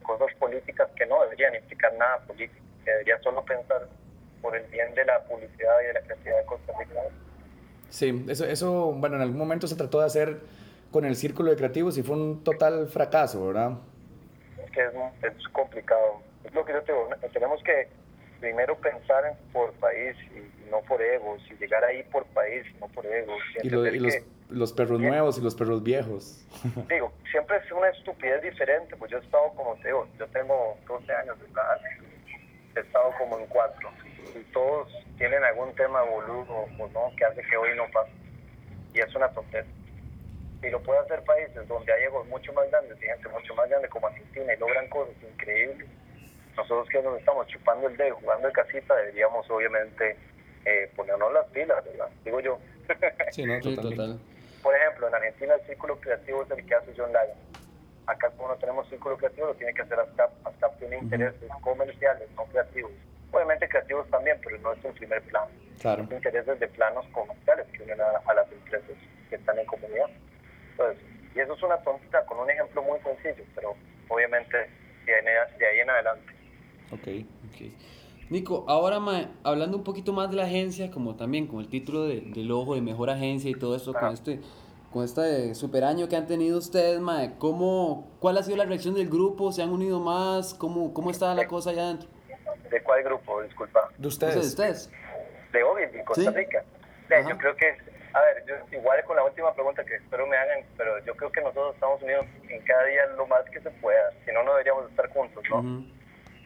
cosas 0.02 0.28
políticas 0.38 0.88
que 0.96 1.06
no 1.06 1.22
deberían 1.22 1.54
implicar 1.54 1.92
nada 1.94 2.18
político, 2.20 2.64
que 2.84 2.90
debería 2.90 3.20
solo 3.20 3.44
pensar 3.44 3.86
por 4.40 4.56
el 4.56 4.66
bien 4.68 4.94
de 4.94 5.04
la 5.04 5.22
publicidad 5.24 5.80
y 5.82 5.86
de 5.86 5.92
la 5.92 6.00
creatividad 6.02 6.38
de 6.38 6.46
Costa 6.46 6.72
Rica. 6.78 7.00
Sí, 7.90 8.24
eso, 8.28 8.44
eso, 8.46 8.92
bueno, 8.92 9.16
en 9.16 9.22
algún 9.22 9.38
momento 9.38 9.66
se 9.66 9.76
trató 9.76 10.00
de 10.00 10.06
hacer 10.06 10.40
con 10.92 11.04
el 11.06 11.16
círculo 11.16 11.50
de 11.50 11.56
creativos 11.56 11.98
y 11.98 12.02
fue 12.02 12.16
un 12.16 12.44
total 12.44 12.86
fracaso, 12.86 13.46
¿verdad? 13.46 13.72
Es 14.62 14.70
que 14.70 14.80
es, 14.82 15.34
es 15.34 15.48
complicado. 15.48 16.20
Es 16.44 16.54
lo 16.54 16.64
que 16.64 16.74
yo 16.74 16.82
te 16.82 16.92
digo, 16.92 17.08
tenemos 17.32 17.62
que 17.64 17.88
primero 18.38 18.76
pensar 18.76 19.36
por 19.52 19.72
país 19.74 20.16
y 20.36 20.70
no 20.70 20.80
por 20.82 21.00
egos, 21.00 21.40
y 21.50 21.54
llegar 21.54 21.82
ahí 21.84 22.02
por 22.04 22.24
país, 22.26 22.64
no 22.80 22.88
por 22.88 23.06
egos. 23.06 23.38
Y, 23.62 23.70
los, 23.70 23.86
los, 24.50 24.72
perros 24.72 25.00
nuevos 25.00 25.38
y 25.38 25.42
los 25.42 25.54
perros 25.54 25.82
viejos. 25.82 26.44
Digo, 26.88 27.12
siempre 27.30 27.56
es 27.58 27.72
una 27.72 27.88
estupidez 27.88 28.42
diferente, 28.42 28.96
pues 28.96 29.10
yo 29.10 29.18
he 29.18 29.20
estado 29.20 29.50
como 29.54 29.74
te 29.76 29.88
digo, 29.88 30.06
yo 30.18 30.26
tengo 30.28 30.76
12 30.88 31.12
años 31.12 31.38
de 31.40 31.46
edad, 31.46 31.80
he 32.76 32.80
estado 32.80 33.12
como 33.18 33.38
en 33.38 33.46
cuatro, 33.46 33.90
y 34.34 34.42
todos 34.52 34.88
tienen 35.18 35.42
algún 35.44 35.74
tema 35.74 36.02
boludo 36.02 36.66
o 36.78 36.88
no 36.88 37.16
que 37.16 37.24
hace 37.24 37.42
que 37.42 37.56
hoy 37.56 37.76
no 37.76 37.84
pase, 37.92 38.10
y 38.94 39.00
es 39.00 39.14
una 39.14 39.28
tontería. 39.30 39.81
Y 40.62 40.70
lo 40.70 40.80
puede 40.82 41.00
hacer 41.00 41.22
países 41.24 41.66
donde 41.66 41.92
hay 41.92 42.04
egos 42.04 42.26
mucho 42.28 42.52
más 42.52 42.70
grandes 42.70 42.96
y 43.02 43.06
gente 43.06 43.28
mucho 43.28 43.54
más 43.54 43.68
grande 43.68 43.88
como 43.88 44.06
Argentina 44.06 44.54
y 44.54 44.58
logran 44.58 44.88
cosas 44.88 45.14
increíbles 45.22 45.88
nosotros 46.56 46.88
que 46.88 47.02
nos 47.02 47.18
estamos 47.18 47.46
chupando 47.46 47.88
el 47.88 47.96
dedo, 47.96 48.16
jugando 48.16 48.48
de 48.48 48.52
casita, 48.52 48.94
deberíamos 48.96 49.48
obviamente 49.50 50.16
eh, 50.64 50.90
ponernos 50.94 51.32
las 51.32 51.46
pilas, 51.46 51.84
¿verdad? 51.84 52.08
Digo 52.24 52.40
yo. 52.40 52.58
Sí, 53.30 53.44
no, 53.44 53.60
total. 53.76 54.20
Por 54.62 54.76
ejemplo, 54.76 55.08
en 55.08 55.14
Argentina 55.14 55.54
el 55.54 55.66
círculo 55.66 55.98
creativo 55.98 56.42
es 56.42 56.50
el 56.50 56.64
que 56.66 56.74
hace 56.74 56.92
John 56.96 57.10
Lyon. 57.10 57.38
Acá 58.06 58.30
como 58.36 58.48
no 58.48 58.56
tenemos 58.56 58.88
círculo 58.88 59.16
creativo, 59.16 59.46
lo 59.48 59.54
tiene 59.54 59.72
que 59.74 59.82
hacer 59.82 59.98
ASCAP. 59.98 60.46
ASCAP 60.46 60.78
tiene 60.78 60.98
intereses 60.98 61.50
comerciales, 61.62 62.28
no 62.36 62.44
creativos. 62.44 62.92
Obviamente 63.32 63.68
creativos 63.68 64.08
también, 64.10 64.38
pero 64.42 64.58
no 64.58 64.72
es 64.72 64.84
un 64.84 64.92
primer 64.92 65.22
plano. 65.22 65.50
Claro. 65.80 66.06
intereses 66.12 66.60
de 66.60 66.68
planos 66.68 67.04
comerciales 67.08 67.66
que 67.72 67.82
unen 67.82 68.00
a, 68.00 68.34
las 68.34 68.52
empresas 68.52 68.90
que 69.28 69.34
están 69.34 69.58
en 69.58 69.66
comunidad. 69.66 70.10
Entonces, 70.72 71.02
y 71.34 71.40
eso 71.40 71.54
es 71.54 71.62
una 71.62 71.78
tontita 71.78 72.24
con 72.26 72.38
un 72.38 72.50
ejemplo 72.50 72.82
muy 72.82 72.98
sencillo, 73.00 73.44
pero 73.54 73.74
obviamente 74.08 74.56
de 75.06 75.66
ahí 75.66 75.80
en 75.80 75.90
adelante. 75.90 76.32
Ok, 76.92 77.08
ok. 77.48 77.72
Nico, 78.30 78.64
ahora 78.68 78.98
hablando 79.44 79.76
un 79.76 79.84
poquito 79.84 80.12
más 80.12 80.30
de 80.30 80.36
la 80.36 80.44
agencia, 80.44 80.90
como 80.90 81.16
también 81.16 81.46
con 81.46 81.60
el 81.60 81.68
título 81.68 82.04
de, 82.04 82.20
del 82.20 82.50
ojo 82.50 82.74
de 82.74 82.80
mejor 82.80 83.10
agencia 83.10 83.50
y 83.50 83.54
todo 83.54 83.76
esto, 83.76 83.92
con 83.92 84.12
este, 84.12 84.40
con 84.90 85.04
este 85.04 85.54
super 85.54 85.84
año 85.84 86.08
que 86.08 86.16
han 86.16 86.26
tenido 86.26 86.58
ustedes, 86.58 87.00
mae, 87.00 87.34
¿cómo, 87.38 88.10
¿cuál 88.20 88.38
ha 88.38 88.42
sido 88.42 88.56
la 88.56 88.64
reacción 88.64 88.94
del 88.94 89.08
grupo? 89.08 89.52
¿Se 89.52 89.62
han 89.62 89.70
unido 89.70 90.00
más? 90.00 90.54
¿Cómo, 90.54 90.94
cómo 90.94 91.10
está 91.10 91.34
la 91.34 91.46
cosa 91.46 91.70
allá 91.70 91.82
adentro? 91.82 92.08
¿De 92.70 92.82
cuál 92.82 93.02
grupo? 93.02 93.42
Disculpa. 93.42 93.90
De 93.98 94.08
ustedes. 94.08 94.34
de 94.34 94.40
ustedes. 94.40 94.90
De 95.52 95.62
Ogilvy, 95.62 96.02
Costa 96.04 96.30
Sí. 96.30 96.36
Rica. 96.36 96.64
Ajá. 97.10 97.28
yo 97.28 97.36
creo 97.36 97.54
que, 97.56 97.76
a 98.14 98.20
ver, 98.20 98.44
yo, 98.46 98.54
igual 98.76 99.02
con 99.04 99.16
la 99.16 99.24
última 99.24 99.54
pregunta 99.54 99.84
que 99.84 99.96
espero 99.96 100.26
me 100.26 100.36
hagan, 100.36 100.60
pero 100.76 100.98
yo 101.04 101.14
creo 101.16 101.32
que 101.32 101.40
nosotros 101.40 101.74
estamos 101.74 102.02
unidos 102.02 102.26
en 102.48 102.60
cada 102.62 102.84
día 102.84 103.06
lo 103.16 103.26
más 103.26 103.44
que 103.50 103.60
se 103.60 103.70
pueda, 103.70 104.10
si 104.24 104.32
no, 104.32 104.42
no 104.42 104.52
deberíamos 104.52 104.90
estar 104.90 105.08
juntos, 105.08 105.42
¿no? 105.48 105.60
Ujú. 105.60 105.84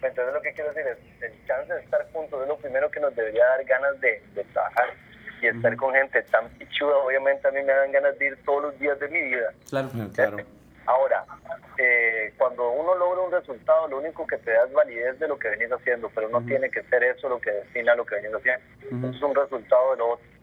Entonces 0.03 0.35
lo 0.35 0.43
que 0.43 0.53
quiero 0.53 0.73
decir 0.73 0.87
es, 0.93 1.23
el 1.23 1.47
chance 1.47 1.73
de 1.73 1.81
estar 1.81 2.07
juntos 2.13 2.43
es 2.43 2.49
lo 2.49 2.57
primero 2.59 2.91
que 2.91 3.01
nos 3.01 3.15
debería 3.17 3.45
dar 3.47 3.65
ganas 3.65 4.01
de, 4.01 4.23
de 4.35 4.45
trabajar 4.45 4.91
y 5.43 5.49
estar 5.49 5.77
con 5.77 5.95
gente 5.95 6.23
tan 6.23 6.49
pichuda, 6.51 6.97
obviamente 6.99 7.47
a 7.49 7.51
mí 7.51 7.63
me 7.63 7.73
dan 7.73 7.93
ganas 7.93 8.19
de 8.19 8.27
ir 8.27 8.45
todos 8.45 8.63
los 8.63 8.79
días 8.79 8.99
de 9.01 9.09
mi 9.09 9.23
vida. 9.23 9.53
Claro. 9.69 9.91
Claro. 10.15 10.37
Ahora, 10.87 11.25
eh, 11.79 12.33
cuando 12.39 12.71
uno 12.71 12.95
logra 12.95 13.23
un 13.23 13.33
resultado, 13.33 13.89
lo 13.89 13.99
único 13.99 14.25
que 14.27 14.39
te 14.39 14.53
da 14.53 14.65
es 14.65 14.73
validez 14.73 15.19
de 15.19 15.27
lo 15.27 15.37
que 15.37 15.49
venís 15.49 15.71
haciendo, 15.73 16.09
pero 16.15 16.29
no 16.29 16.41
tiene 16.43 16.71
que 16.71 16.83
ser 16.85 17.03
eso 17.03 17.29
lo 17.29 17.41
que 17.41 17.51
defina 17.51 17.97
lo 17.97 18.07
que 18.07 18.15
venís 18.15 18.33
haciendo. 18.33 18.65
Ujú. 18.93 19.07
Eso 19.09 19.17
es 19.17 19.23
un 19.23 19.35
resultado 19.35 19.91
de 19.91 19.97
lo 19.99 20.09
otro. 20.11 20.36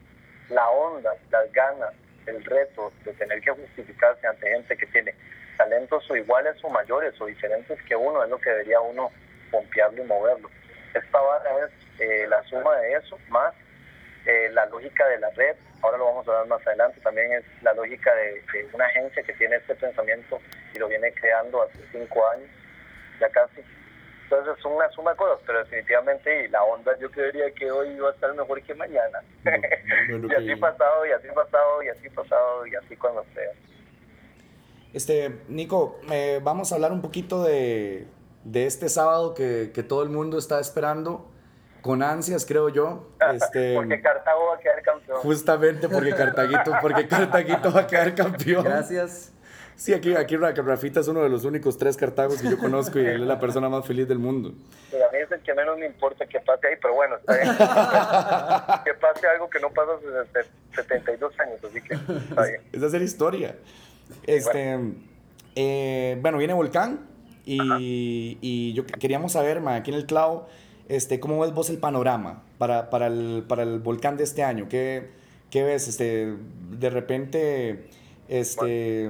La 0.53 0.69
onda, 0.69 1.15
las 1.31 1.51
ganas, 1.51 1.93
el 2.27 2.45
reto 2.45 2.93
de 3.03 3.13
tener 3.13 3.41
que 3.41 3.49
justificarse 3.51 4.27
ante 4.27 4.49
gente 4.49 4.77
que 4.77 4.85
tiene 4.85 5.15
talentos 5.57 6.09
o 6.11 6.15
iguales 6.15 6.55
o 6.63 6.69
mayores 6.69 7.19
o 7.19 7.25
diferentes 7.25 7.81
que 7.83 7.95
uno, 7.95 8.23
es 8.23 8.29
lo 8.29 8.37
que 8.37 8.51
debería 8.51 8.79
uno 8.79 9.11
pompearlo 9.49 10.03
y 10.03 10.05
moverlo. 10.05 10.49
Esta 10.93 11.19
vara 11.19 11.65
es 11.65 11.71
eh, 11.99 12.27
la 12.27 12.43
suma 12.43 12.75
de 12.77 12.93
eso, 12.93 13.17
más 13.29 13.51
eh, 14.27 14.49
la 14.51 14.67
lógica 14.67 15.07
de 15.07 15.19
la 15.19 15.31
red, 15.31 15.55
ahora 15.81 15.97
lo 15.97 16.05
vamos 16.05 16.27
a 16.27 16.39
ver 16.39 16.47
más 16.47 16.67
adelante, 16.67 17.01
también 17.01 17.31
es 17.33 17.43
la 17.63 17.73
lógica 17.73 18.13
de, 18.13 18.43
de 18.53 18.69
una 18.73 18.85
agencia 18.85 19.23
que 19.23 19.33
tiene 19.33 19.55
este 19.55 19.73
pensamiento 19.73 20.39
y 20.75 20.77
lo 20.77 20.87
viene 20.87 21.11
creando 21.13 21.63
hace 21.63 21.79
cinco 21.91 22.29
años, 22.29 22.49
ya 23.19 23.29
casi. 23.29 23.63
Entonces 24.33 24.57
es 24.59 24.65
una 24.65 24.89
suma 24.89 25.11
de 25.11 25.17
cosas, 25.17 25.39
pero 25.45 25.59
definitivamente 25.59 26.45
y 26.45 26.47
la 26.49 26.63
onda 26.63 26.97
yo 26.99 27.09
creería 27.11 27.51
que 27.53 27.69
hoy 27.71 27.89
iba 27.89 28.09
a 28.09 28.13
estar 28.13 28.33
mejor 28.33 28.61
que 28.63 28.73
mañana. 28.73 29.19
Bueno, 30.09 30.27
y 30.29 30.35
así 30.35 30.47
que- 30.47 30.57
pasado, 30.57 31.05
y 31.05 31.11
así 31.11 31.27
pasado, 31.33 31.83
y 31.83 31.87
así 31.89 32.09
pasado, 32.09 32.67
y 32.67 32.75
así 32.75 32.95
cuando 32.97 33.23
sea. 33.33 33.51
Este, 34.93 35.39
Nico, 35.47 35.99
eh, 36.11 36.39
vamos 36.43 36.71
a 36.71 36.75
hablar 36.75 36.91
un 36.91 37.01
poquito 37.01 37.43
de, 37.43 38.07
de 38.43 38.65
este 38.65 38.89
sábado 38.89 39.33
que, 39.33 39.71
que 39.73 39.83
todo 39.83 40.03
el 40.03 40.09
mundo 40.09 40.37
está 40.37 40.59
esperando 40.59 41.29
con 41.81 42.03
ansias, 42.03 42.45
creo 42.45 42.69
yo. 42.69 43.09
Este, 43.33 43.75
Porque 43.75 44.01
Cartago 44.01 44.47
va 44.47 44.55
a 44.55 44.59
quedar 44.59 44.81
campeón. 44.83 45.17
justamente 45.21 45.89
porque 45.89 46.13
Cartaguito, 46.13 46.71
porque 46.81 47.07
Cartaguito 47.07 47.71
va 47.73 47.81
a 47.81 47.87
quedar 47.87 48.13
campeón. 48.15 48.63
Gracias. 48.63 49.32
Sí, 49.75 49.93
aquí, 49.93 50.15
aquí 50.15 50.35
Ra- 50.37 50.51
Rafita 50.53 50.99
es 50.99 51.07
uno 51.07 51.21
de 51.23 51.29
los 51.29 51.45
únicos 51.45 51.77
tres 51.77 51.97
Cartagos 51.97 52.41
que 52.41 52.49
yo 52.49 52.57
conozco 52.57 52.99
y 52.99 53.05
él 53.05 53.21
es 53.21 53.27
la 53.27 53.39
persona 53.39 53.69
más 53.69 53.85
feliz 53.85 54.07
del 54.07 54.19
mundo. 54.19 54.53
Pero 54.91 55.07
a 55.07 55.11
mí 55.11 55.17
es 55.23 55.31
el 55.31 55.41
que 55.41 55.53
menos 55.53 55.77
me 55.77 55.85
importa 55.87 56.25
que 56.25 56.39
pase 56.39 56.67
ahí, 56.67 56.75
pero 56.81 56.93
bueno, 56.93 57.15
está 57.17 57.33
bien. 57.33 57.47
que 58.85 58.93
pase 58.93 59.27
algo 59.27 59.49
que 59.49 59.59
no 59.59 59.69
pasa 59.71 59.91
desde 60.01 60.49
72 60.75 61.39
años, 61.39 61.59
así 61.63 61.81
que 61.81 61.93
está 61.95 62.43
bien. 62.45 62.61
Es 62.71 62.83
hacer 62.83 63.01
historia. 63.01 63.55
Este, 64.27 64.79
eh, 65.55 66.17
bueno, 66.21 66.37
viene 66.37 66.53
Volcán 66.53 67.01
y, 67.45 68.37
y 68.41 68.73
yo 68.73 68.85
que- 68.85 68.93
queríamos 68.99 69.33
saber, 69.33 69.59
ma, 69.59 69.75
aquí 69.75 69.91
en 69.91 69.97
el 69.97 70.05
clavo, 70.05 70.47
este, 70.87 71.19
¿cómo 71.19 71.39
ves 71.41 71.51
vos 71.53 71.69
el 71.69 71.77
panorama 71.79 72.43
para, 72.57 72.89
para, 72.89 73.07
el, 73.07 73.43
para 73.47 73.63
el 73.63 73.79
Volcán 73.79 74.17
de 74.17 74.23
este 74.23 74.43
año? 74.43 74.67
¿Qué, 74.69 75.09
qué 75.49 75.63
ves? 75.63 75.87
Este, 75.87 76.35
de 76.71 76.89
repente, 76.89 77.85
este, 78.27 79.09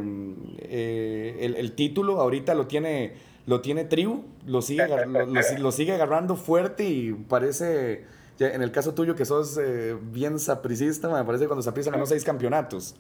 eh, 0.60 1.38
el, 1.41 1.55
el 1.55 1.72
título 1.74 2.20
ahorita 2.20 2.53
lo 2.55 2.67
tiene, 2.67 3.13
lo 3.46 3.62
tiene 3.62 3.86
Tribu, 3.86 4.24
lo 4.46 4.62
sigue, 4.62 4.88
lo, 4.88 5.25
lo- 5.25 5.41
lo 5.60 5.72
sigue 5.72 5.93
agarrando 5.93 6.36
fuerte 6.36 6.84
y 6.86 7.13
parece... 7.13 8.05
ya 8.39 8.48
en 8.50 8.62
el 8.62 8.72
caso 8.72 8.93
tuyo, 8.93 9.15
que 9.15 9.25
sos 9.25 9.58
eh, 9.62 9.96
bien 10.01 10.39
sapricista, 10.39 11.08
me 11.10 11.24
parece 11.24 11.48
cuando 11.48 11.62
Saprissa 11.62 11.91
ganó 11.91 12.05
seis 12.05 12.24
campeonatos. 12.24 12.96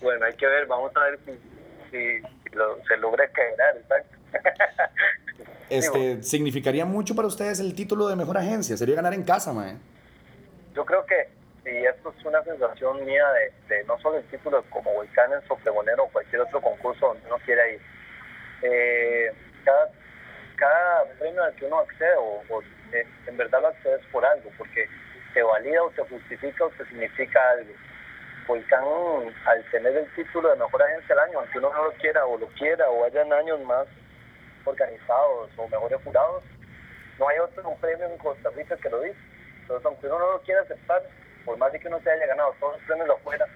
Bueno, 0.00 0.24
hay 0.24 0.34
que 0.34 0.46
ver, 0.46 0.66
vamos 0.66 0.92
a 0.96 1.00
ver 1.00 1.18
si, 1.26 1.32
si, 1.90 2.22
si 2.50 2.56
lo- 2.56 2.78
se 2.86 2.96
logra 2.96 3.24
quebrar, 3.30 3.76
exacto. 3.76 4.16
Este, 5.70 6.22
¿Significaría 6.22 6.86
mucho 6.86 7.14
para 7.14 7.28
ustedes 7.28 7.60
el 7.60 7.74
título 7.74 8.08
de 8.08 8.16
mejor 8.16 8.38
agencia? 8.38 8.74
Sería 8.78 8.94
ganar 8.94 9.12
en 9.12 9.22
casa, 9.22 9.52
mae. 9.52 9.76
Yo 10.74 10.82
creo 10.86 11.04
que 11.04 11.28
si 11.68 11.84
esto 11.84 12.14
es 12.16 12.24
una 12.24 12.42
sensación 12.44 13.04
mía 13.04 13.26
de, 13.68 13.84
no 13.84 13.98
solo 13.98 14.18
el 14.18 14.24
título 14.28 14.64
como 14.70 14.92
Volcanes 14.94 15.42
o 15.48 15.56
Pregonero 15.56 16.04
o 16.04 16.08
cualquier 16.08 16.42
otro 16.42 16.60
concurso 16.60 17.08
donde 17.08 17.26
uno 17.26 17.38
quiera 17.44 17.68
ir, 17.68 17.80
eh, 18.62 19.32
cada, 19.64 19.90
cada 20.56 21.04
premio 21.18 21.42
al 21.42 21.54
que 21.54 21.66
uno 21.66 21.80
accede, 21.80 22.14
o, 22.16 22.42
o, 22.48 22.62
eh, 22.92 23.06
en 23.26 23.36
verdad 23.36 23.60
lo 23.60 23.68
accedes 23.68 24.04
por 24.10 24.24
algo, 24.24 24.50
porque 24.56 24.88
te 25.34 25.42
valida 25.42 25.82
o 25.82 25.90
te 25.90 26.02
justifica 26.04 26.64
o 26.64 26.70
te 26.70 26.86
significa 26.86 27.50
algo. 27.50 27.72
Volcán, 28.46 28.82
al 29.44 29.70
tener 29.70 29.94
el 29.94 30.14
título 30.14 30.48
de 30.48 30.56
mejor 30.56 30.82
agencia 30.82 31.14
del 31.14 31.24
año, 31.24 31.40
aunque 31.40 31.58
uno 31.58 31.70
no 31.70 31.84
lo 31.84 31.92
quiera 31.92 32.24
o 32.24 32.38
lo 32.38 32.46
quiera, 32.48 32.88
o 32.88 33.04
hayan 33.04 33.30
años 33.30 33.60
más 33.60 33.86
organizados 34.64 35.50
o 35.58 35.68
mejores 35.68 36.00
jurados, 36.02 36.42
no 37.18 37.28
hay 37.28 37.38
otro 37.40 37.76
premio 37.78 38.06
en 38.06 38.16
Costa 38.16 38.48
Rica 38.56 38.74
que 38.76 38.88
lo 38.88 39.00
dice. 39.02 39.18
Entonces, 39.60 39.84
aunque 39.84 40.06
uno 40.06 40.18
no 40.18 40.32
lo 40.32 40.40
quiera 40.42 40.62
aceptar, 40.62 41.02
por 41.48 41.56
más 41.56 41.72
de 41.72 41.80
que 41.80 41.88
uno 41.88 41.98
se 42.00 42.10
haya 42.10 42.26
ganado 42.26 42.54
todos 42.60 42.74
los 42.76 42.82
premios 42.86 43.08
de 43.08 43.14
afuera, 43.14 43.46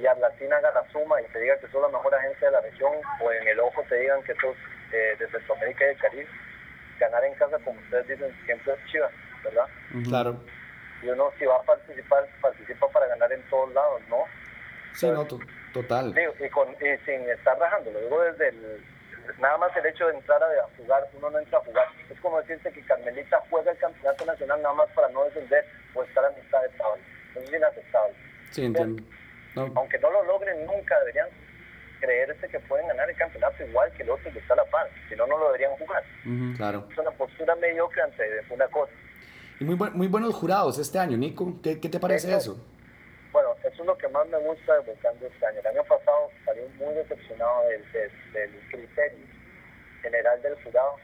y 0.00 0.06
Atlatina 0.06 0.56
haga 0.58 0.70
la 0.70 0.88
suma 0.92 1.20
y 1.20 1.24
te 1.26 1.40
diga 1.40 1.58
que 1.58 1.66
sos 1.66 1.82
la 1.82 1.88
mejor 1.88 2.14
agencia 2.14 2.46
de 2.46 2.52
la 2.52 2.60
región, 2.60 2.92
o 3.20 3.32
en 3.32 3.48
el 3.48 3.58
ojo 3.58 3.82
te 3.88 3.96
digan 3.96 4.22
que 4.22 4.34
sos 4.36 4.56
eh, 4.92 5.16
de 5.18 5.28
Centroamérica 5.28 5.84
y 5.84 5.88
del 5.88 5.98
Caribe, 5.98 6.28
ganar 7.00 7.24
en 7.24 7.34
casa, 7.34 7.58
como 7.64 7.80
ustedes 7.80 8.06
dicen, 8.06 8.32
siempre 8.44 8.72
es 8.74 8.90
chiva, 8.92 9.10
¿verdad? 9.42 9.66
Claro. 10.04 10.40
Y 11.02 11.08
uno, 11.08 11.32
si 11.36 11.44
va 11.44 11.56
a 11.56 11.62
participar, 11.62 12.24
participa 12.40 12.88
para 12.90 13.08
ganar 13.08 13.32
en 13.32 13.42
todos 13.50 13.74
lados, 13.74 14.00
¿no? 14.08 14.18
Sí, 14.92 15.08
no, 15.10 15.26
to- 15.26 15.40
total. 15.72 16.14
Digo, 16.14 16.32
y, 16.38 16.48
con, 16.50 16.70
y 16.74 16.96
sin 17.04 17.28
estar 17.28 17.58
rajando, 17.58 17.90
lo 17.90 18.00
digo 18.00 18.22
desde 18.22 18.48
el. 18.50 18.84
Nada 19.38 19.56
más 19.56 19.74
el 19.76 19.86
hecho 19.86 20.06
de 20.06 20.14
entrar 20.14 20.40
a, 20.42 20.46
a 20.46 20.68
jugar, 20.76 21.02
uno 21.14 21.30
no 21.30 21.38
entra 21.38 21.58
a 21.58 21.62
jugar. 21.62 21.86
Es 22.10 22.20
como 22.20 22.38
decirte 22.42 22.70
que 22.72 22.82
Carmelita 22.82 23.42
juega 23.50 23.72
el 23.72 23.78
campeonato 23.78 24.24
nacional 24.26 24.60
nada 24.62 24.74
más 24.74 24.88
para 24.90 25.08
no 25.08 25.24
descender 25.24 25.64
o 25.94 26.02
estar 26.04 26.24
a 26.26 26.30
mitad 26.30 26.60
de 26.62 26.68
tabla. 26.76 27.02
Es 27.36 27.52
inaceptable. 27.52 28.14
Sí, 28.50 28.64
entiendo. 28.64 29.02
No, 29.56 29.70
Aunque 29.76 29.98
no 29.98 30.10
lo 30.10 30.24
logren 30.24 30.64
nunca, 30.66 30.98
deberían 31.00 31.28
creerse 32.00 32.48
que 32.48 32.58
pueden 32.60 32.86
ganar 32.88 33.08
el 33.08 33.16
campeonato 33.16 33.64
igual 33.64 33.90
que 33.92 34.02
el 34.02 34.10
otro 34.10 34.32
que 34.32 34.38
está 34.38 34.54
a 34.54 34.56
la 34.58 34.64
par. 34.66 34.88
Si 35.08 35.14
no, 35.16 35.26
no 35.26 35.38
lo 35.38 35.46
deberían 35.46 35.72
jugar. 35.76 36.02
Ujú. 36.26 36.56
claro. 36.56 36.88
Es 36.90 36.98
una 36.98 37.10
postura 37.12 37.54
mediocre 37.56 38.02
ante 38.02 38.24
una 38.50 38.66
cosa. 38.68 38.92
Y 39.60 39.64
muy, 39.64 39.76
buen- 39.76 39.92
muy 39.94 40.08
buenos 40.08 40.34
jurados 40.34 40.78
este 40.78 40.98
año, 40.98 41.16
Nico. 41.16 41.54
¿Qué, 41.62 41.80
qué 41.80 41.88
te 41.88 42.00
parece 42.00 42.28
Eso. 42.28 42.36
eso? 42.52 42.66
Bueno, 43.32 43.54
eso 43.64 43.82
es 43.82 43.86
lo 43.86 43.96
que 43.98 44.08
más 44.08 44.26
me 44.28 44.38
gusta 44.38 44.74
de 44.74 44.80
Volcán 44.80 45.18
de 45.20 45.26
este 45.28 45.46
año. 45.46 45.60
El 45.60 45.66
año 45.66 45.84
pasado 45.84 46.30
salí 46.44 46.60
muy 46.78 46.94
decepcionado 46.94 47.62
del, 47.68 47.92
del- 47.92 48.32
del 48.32 48.50
criterio 48.70 49.26
general 50.02 50.42
del 50.42 50.54
jurado. 50.62 50.96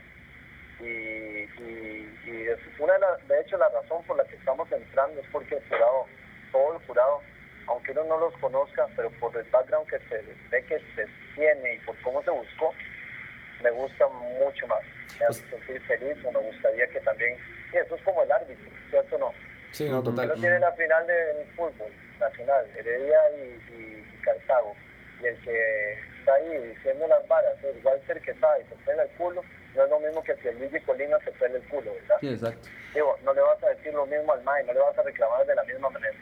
Y, 0.81 0.85
y, 0.85 2.21
y 2.25 2.47
una 2.79 2.95
de, 2.95 2.99
las- 3.01 3.29
de 3.29 3.41
hecho 3.41 3.57
la 3.59 3.69
razón 3.69 4.03
por 4.05 4.17
la 4.17 4.25
que 4.25 4.37
estamos 4.37 4.71
entrando 4.73 5.21
es 5.21 5.27
porque 5.33 5.57
el 5.57 5.63
jurado, 5.69 6.07
todo 6.53 6.75
el 6.79 6.87
jurado, 6.87 7.21
aunque 7.67 7.93
uno 7.93 8.05
no 8.05 8.19
los 8.19 8.35
conozca, 8.39 8.87
pero 8.97 9.11
por 9.21 9.37
el 9.37 9.45
background 9.51 9.89
que 9.89 9.99
se 10.09 10.23
ve 10.51 10.65
que 10.65 10.79
se 10.95 11.07
tiene 11.35 11.75
y 11.75 11.79
por 11.81 11.97
cómo 12.03 12.23
se 12.23 12.31
buscó, 12.31 12.75
me 13.63 13.71
gusta 13.71 14.07
mucho 14.09 14.67
más. 14.67 14.81
Me 15.19 15.27
hace 15.27 15.43
sentir 15.51 15.81
feliz 15.83 16.17
o 16.25 16.33
me 16.33 16.41
gustaría 16.41 16.87
que 16.89 17.01
también, 17.01 17.37
y 17.73 17.77
eso 17.77 17.95
es 17.95 18.03
como 18.03 18.23
el 18.23 18.33
árbitro, 18.33 18.71
¿cierto 18.91 19.17
o 19.17 19.19
no? 19.19 19.33
Sí, 19.73 19.85
no, 19.89 20.03
Pero 20.03 20.17
total. 20.17 20.41
tiene 20.41 20.59
la 20.59 20.73
final 20.73 21.07
del 21.07 21.47
fútbol 21.55 21.93
nacional, 22.19 22.67
Heredia 22.77 23.19
y, 23.37 23.73
y- 23.73 24.09
y 24.15 24.23
Cartago. 24.23 24.75
Y 25.23 25.27
el 25.27 25.39
que 25.43 25.93
está 26.19 26.35
ahí 26.35 26.59
diciendo 26.75 27.07
las 27.07 27.27
varas, 27.29 27.55
es 27.63 27.85
Walter 27.85 28.21
que 28.23 28.31
está 28.33 28.59
y 28.59 28.65
se 28.65 28.75
pela 28.85 29.03
el 29.05 29.11
culo, 29.11 29.45
no 29.75 29.85
es 29.85 29.91
lo 29.91 30.01
mismo 30.01 30.23
que 30.23 30.35
si 30.37 30.49
el 30.49 30.59
Luigi 30.59 30.81
Colina 30.81 31.17
se 31.25 31.31
pela 31.33 31.57
el 31.57 31.63
culo, 31.69 31.93
¿verdad? 31.95 32.17
Sí, 32.21 32.29
exacto. 32.29 32.69
Digo, 32.95 33.17
no 33.25 33.33
le 33.35 33.41
vas 33.41 33.63
a 33.63 33.69
decir 33.69 33.95
lo 33.95 34.05
mismo 34.07 34.33
al 34.33 34.43
MAI, 34.43 34.67
no 34.67 34.73
le 34.73 34.81
vas 34.81 34.99
a 34.99 35.03
reclamar 35.03 35.47
de 35.47 35.55
la 35.55 35.65
misma 35.65 35.91
manera. 35.91 36.15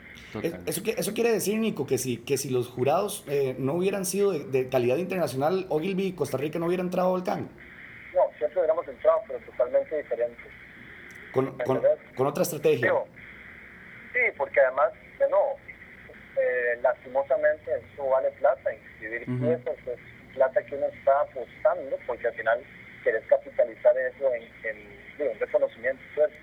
Es-. 0.43 0.55
Eso, 0.67 0.83
qui- 0.83 0.95
eso 0.99 1.15
quiere 1.15 1.33
decir, 1.33 1.59
Nico, 1.59 1.87
que 1.87 1.97
si, 1.97 2.19
que 2.19 2.37
si 2.37 2.51
los 2.51 2.69
jurados 2.69 3.25
eh, 3.29 3.55
no 3.59 3.75
hubieran 3.75 4.05
sido 4.05 4.33
de, 4.33 4.41
de 4.45 4.69
calidad 4.69 4.97
internacional, 4.97 5.65
Ogilvy 5.71 6.09
y 6.09 6.13
Costa 6.13 6.37
Rica 6.37 6.59
no 6.59 6.67
hubiera 6.67 6.83
entrado 6.83 7.09
al 7.15 7.21
Volcán. 7.23 7.49
No, 8.15 8.23
siempre 8.37 8.59
hubiéramos 8.61 8.87
entrado, 8.87 9.23
pero 9.27 9.39
totalmente 9.41 9.97
diferente. 9.97 10.43
Con, 11.33 11.57
con, 11.59 11.83
con 12.17 12.27
otra 12.27 12.43
estrategia. 12.43 12.87
Digo, 12.87 13.07
sí, 14.13 14.19
porque 14.37 14.61
además, 14.61 14.93
de 15.19 15.29
nuevo, 15.31 15.57
eh, 16.37 16.79
lastimosamente 16.83 17.71
eso 17.95 18.07
vale 18.09 18.31
plata, 18.33 18.75
inscribir 18.75 19.23
Ujú. 19.29 19.39
piezas 19.47 19.77
es 19.87 19.99
plata 20.35 20.63
que 20.65 20.75
uno 20.75 20.87
está 20.87 21.21
apostando, 21.23 21.97
porque 22.07 22.27
al 22.29 22.35
final 22.35 22.61
querés 23.03 23.25
capitalizar 23.27 23.97
eso 23.99 24.33
en, 24.35 24.43
en 24.65 25.29
un 25.33 25.39
reconocimiento. 25.39 26.03
Entonces, 26.11 26.39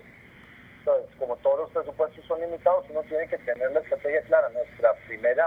como 1.18 1.36
todos 1.38 1.60
los 1.62 1.72
presupuestos 1.72 2.24
son 2.26 2.40
limitados, 2.42 2.86
uno 2.90 3.02
tiene 3.04 3.28
que 3.28 3.38
tener 3.40 3.72
la 3.72 3.80
estrategia 3.80 4.22
clara. 4.24 4.50
Nuestra 4.50 4.94
primera 5.08 5.46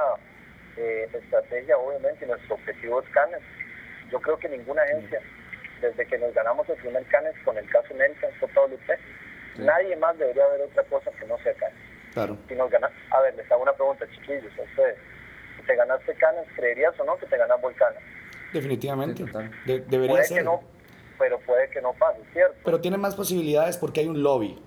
eh, 0.77 1.09
estrategia, 1.13 1.77
obviamente, 1.79 2.25
y 2.25 2.29
nuestro 2.29 2.55
objetivo 2.57 3.01
es 3.03 3.09
Canes. 3.11 3.41
Yo 4.11 4.21
creo 4.21 4.39
que 4.39 4.49
ninguna 4.49 4.83
agencia, 4.83 5.21
desde 5.81 6.07
que 6.07 6.19
nos 6.19 6.33
ganamos 6.35 6.69
el 6.69 6.77
primer 6.77 7.05
Canes 7.07 7.35
con 7.45 7.57
el 7.59 7.69
caso 7.71 7.95
Nelson, 7.95 8.31
JWP, 8.41 8.91
nadie 9.59 9.95
más 9.97 10.17
debería 10.19 10.47
ver 10.49 10.63
otra 10.63 10.83
cosa 10.85 11.11
que 11.13 11.27
no 11.27 11.39
sea 11.39 11.55
Canes. 11.55 11.79
Claro. 12.15 12.37
Si 12.49 12.55
nos 12.55 12.71
gana, 12.71 12.91
a 13.11 13.21
ver, 13.21 13.35
les 13.37 13.51
hago 13.53 13.63
una 13.63 13.73
pregunta, 13.75 14.07
chiquillos, 14.11 14.53
a 14.59 14.63
ustedes. 14.63 14.97
Si 15.57 15.63
te 15.67 15.77
ganaste 15.77 16.15
Canes, 16.15 16.47
¿creerías 16.57 16.99
o 16.99 17.05
no 17.05 17.17
que 17.19 17.27
te 17.27 17.37
ganas 17.37 17.61
Volcanes? 17.61 18.01
Definitivamente. 18.53 19.25
Sí. 19.25 19.33
De- 19.67 19.81
debería 19.81 20.15
Puede 20.15 20.25
ser. 20.25 20.39
que 20.39 20.45
no, 20.45 20.63
pero 21.19 21.39
puede 21.41 21.69
que 21.71 21.83
no 21.83 21.93
pase, 21.95 22.21
¿cierto? 22.33 22.57
Pero 22.65 22.81
tiene 22.81 22.97
más 22.97 23.15
posibilidades 23.15 23.77
porque 23.77 24.01
hay 24.01 24.07
un 24.09 24.23
lobby. 24.23 24.63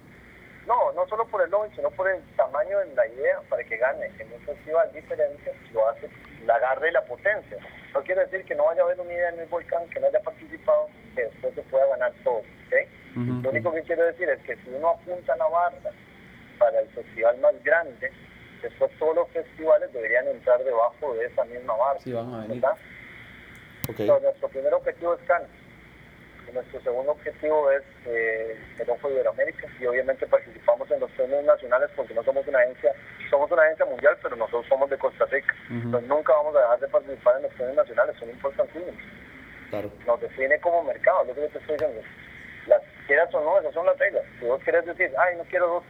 No, 0.68 0.92
no 0.94 1.08
solo 1.08 1.26
por 1.28 1.42
el 1.42 1.50
lobby, 1.50 1.70
sino 1.76 1.90
por 1.92 2.10
el 2.10 2.22
tamaño 2.36 2.80
de 2.80 2.94
la 2.94 3.08
idea 3.08 3.42
para 3.50 3.64
que 3.64 3.78
gane. 3.78 4.12
En 4.20 4.32
un 4.32 4.42
festival 4.42 4.92
diferente 4.94 5.54
lo 5.74 5.90
hace 5.90 6.10
la 6.46 6.60
garra 6.60 6.88
y 6.88 6.92
la 6.92 7.04
potencia. 7.06 7.58
No 7.94 8.02
quiere 8.04 8.22
decir 8.22 8.46
que 8.46 8.56
no 8.56 8.66
vaya 8.66 8.82
a 8.82 8.86
haber 8.86 9.00
una 9.00 9.12
idea 9.12 9.30
en 9.30 9.40
el 9.40 9.48
volcán, 9.48 9.90
que 9.90 10.00
no 10.00 10.08
haya 10.08 10.22
participado, 10.22 10.88
que 11.16 11.24
después 11.24 11.56
se 11.56 11.62
pueda 11.64 11.88
ganar 11.88 12.14
todo. 12.24 12.38
¿ok? 12.38 13.18
Ujú. 13.18 13.42
Lo 13.42 13.50
único 13.50 13.74
que 13.74 13.82
quiero 13.84 14.06
decir 14.06 14.30
es 14.30 14.40
que 14.44 14.56
si 14.58 14.70
uno 14.70 14.90
apunta 14.90 15.36
la 15.36 15.48
barra 15.48 15.92
para 16.60 16.80
el 16.80 16.88
festival 16.90 17.38
más 17.40 17.64
grande, 17.64 18.12
después 18.62 18.92
todos 19.00 19.16
los 19.16 19.30
festivales 19.30 19.92
deberían 19.92 20.28
entrar 20.28 20.64
debajo 20.64 21.14
de 21.16 21.26
esa 21.26 21.44
misma 21.46 21.76
barra. 21.76 22.00
Sí, 22.00 22.14
van 22.14 22.34
a 22.34 22.42
venir. 22.42 22.62
¿verdad? 22.62 22.78
Ok. 23.90 24.00
Entonces, 24.00 24.24
nuestro 24.24 24.50
primer 24.50 24.74
objetivo 24.74 25.16
es 25.16 25.22
Cannes. 25.22 25.50
Nuestro 26.54 26.82
segundo 26.82 27.12
objetivo 27.14 27.72
es 27.72 27.84
eh, 28.06 28.58
el 28.80 28.90
Ojo 28.90 29.08
de 29.08 29.16
Iberoamérica. 29.16 29.68
Y 29.80 29.86
obviamente 29.86 30.28
participamos 30.28 30.90
en 30.92 31.00
los 31.00 31.12
premios 31.12 31.44
nacionales 31.46 31.90
porque 31.96 32.14
no 32.14 32.24
somos 32.24 32.46
una 32.48 32.60
agencia, 32.60 32.94
somos 33.30 33.50
una 33.52 33.64
agencia 33.64 33.86
mundial, 33.86 34.18
pero 34.22 34.36
nosotros 34.36 34.66
somos 34.68 34.90
de 34.90 34.98
Costa 34.98 35.26
Rica. 35.26 35.56
Entonces 35.70 36.10
nunca 36.10 36.34
vamos 36.34 36.56
a 36.56 36.62
dejar 36.62 36.80
de 36.80 36.88
participar 36.88 37.38
en 37.38 37.44
los 37.44 37.54
premios 37.54 37.78
nacionales, 37.78 38.16
son 38.18 38.30
importantísimos. 38.30 38.96
Claro. 39.70 39.92
Nos 40.06 40.20
define 40.20 40.60
como 40.60 40.84
mercado, 40.84 41.24
lo 41.24 41.34
que 41.34 41.42
yo 41.42 41.50
te 41.50 41.60
estoy 41.60 41.76
diciendo. 41.76 42.02
Las 42.68 42.82
quieras 43.08 43.34
o 43.34 43.40
no, 43.40 43.60
esas 43.60 43.74
son 43.74 43.86
las 43.86 43.98
reglas. 43.98 44.24
Si 44.40 44.46
vos 44.46 44.62
querés 44.64 44.86
decir, 44.86 45.12
ay, 45.18 45.38
no 45.38 45.44
quiero 45.46 45.68
dos, 45.68 45.84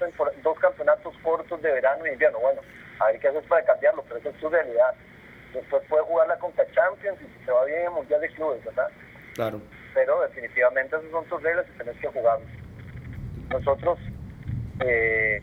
dos 0.44 0.60
campeonatos 0.60 1.16
cortos 1.24 1.62
de 1.62 1.72
verano 1.72 2.06
y 2.06 2.12
invierno, 2.12 2.40
bueno, 2.40 2.62
a 3.00 3.08
ver 3.08 3.20
qué 3.20 3.28
haces 3.30 3.44
para 3.46 3.66
cambiarlo, 3.66 4.04
pero 4.04 4.20
esa 4.20 4.30
es 4.30 4.38
tu 4.38 4.50
realidad. 4.50 4.94
Después 5.54 5.84
puedes 5.90 6.06
jugar 6.06 6.28
la 6.28 6.38
Conca 6.38 6.64
Champions 6.72 7.20
y 7.22 7.26
si 7.26 7.46
te 7.46 7.52
va 7.52 7.66
bien 7.66 7.80
en 7.80 7.86
el 7.86 7.92
Mundial 7.92 8.22
de 8.22 8.30
Clubes, 8.30 8.64
¿verdad? 8.64 8.88
Claro. 9.34 9.62
Pero 9.94 10.22
definitivamente 10.22 10.96
esas 10.96 11.12
son 11.12 11.26
tus 11.26 11.42
reglas 11.44 11.66
y 11.74 11.78
tenés 11.78 11.98
que 11.98 12.08
jugarlas. 12.08 12.48
Nosotros 13.50 14.00
eh, 14.80 15.42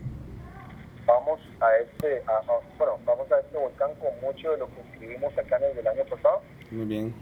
vamos 1.07 1.41
a 1.61 1.77
este, 1.77 2.23
a- 2.27 2.39
a- 2.39 2.61
bueno, 2.79 2.99
vamos 3.05 3.31
a 3.33 3.39
este 3.41 3.57
volcán 3.57 3.95
con 3.97 4.11
mucho 4.21 4.51
de 4.53 4.59
lo 4.59 4.67
que 4.69 4.81
escribimos 4.81 5.37
acá 5.39 5.57
en 5.59 5.79
el 5.79 5.87
año 5.87 6.05
pasado 6.05 6.43
Muy 6.71 6.87
bien. 6.87 7.15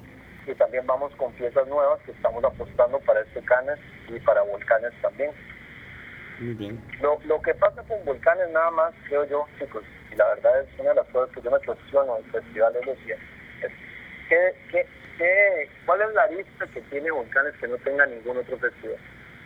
y 0.47 0.55
también 0.55 0.87
vamos 0.87 1.15
con 1.17 1.33
piezas 1.33 1.67
nuevas 1.69 2.01
que 2.03 2.13
estamos 2.13 2.43
apostando 2.45 2.99
para 3.01 3.21
este 3.21 3.43
Canes 3.43 3.79
y 4.09 4.19
para 4.21 4.43
volcanes 4.43 4.93
también. 5.03 5.31
Muy 6.39 6.55
bien. 6.55 6.81
Lo, 7.01 7.19
lo 7.25 7.41
que 7.43 7.55
pasa 7.55 7.83
con 7.85 8.05
volcanes 8.05 8.49
nada 8.51 8.71
más, 8.71 8.95
creo 9.09 9.25
yo, 9.25 9.47
chicos, 9.59 9.83
y 10.13 10.17
la 10.17 10.27
verdad 10.35 10.61
es 10.63 10.69
una 10.81 10.91
de 10.91 10.97
las 10.97 11.07
cosas 11.09 11.35
que 11.35 11.43
yo 11.43 11.51
me 11.51 11.59
cuestiono 11.61 12.15
del 12.17 12.31
festival 12.31 12.77
es 12.77 12.87
lo 12.87 12.95
siguiente, 12.97 13.25
es, 13.63 13.73
¿qué, 14.29 14.55
qué, 14.71 14.87
qué, 15.19 15.71
¿cuál 15.85 16.03
es 16.03 16.15
la 16.15 16.27
lista 16.29 16.67
que 16.67 16.81
tiene 16.83 17.11
volcanes 17.11 17.55
que 17.61 17.69
no 17.69 17.77
tenga 17.79 18.07
ningún 18.07 18.39
otro 18.39 18.59
festival? 18.59 18.99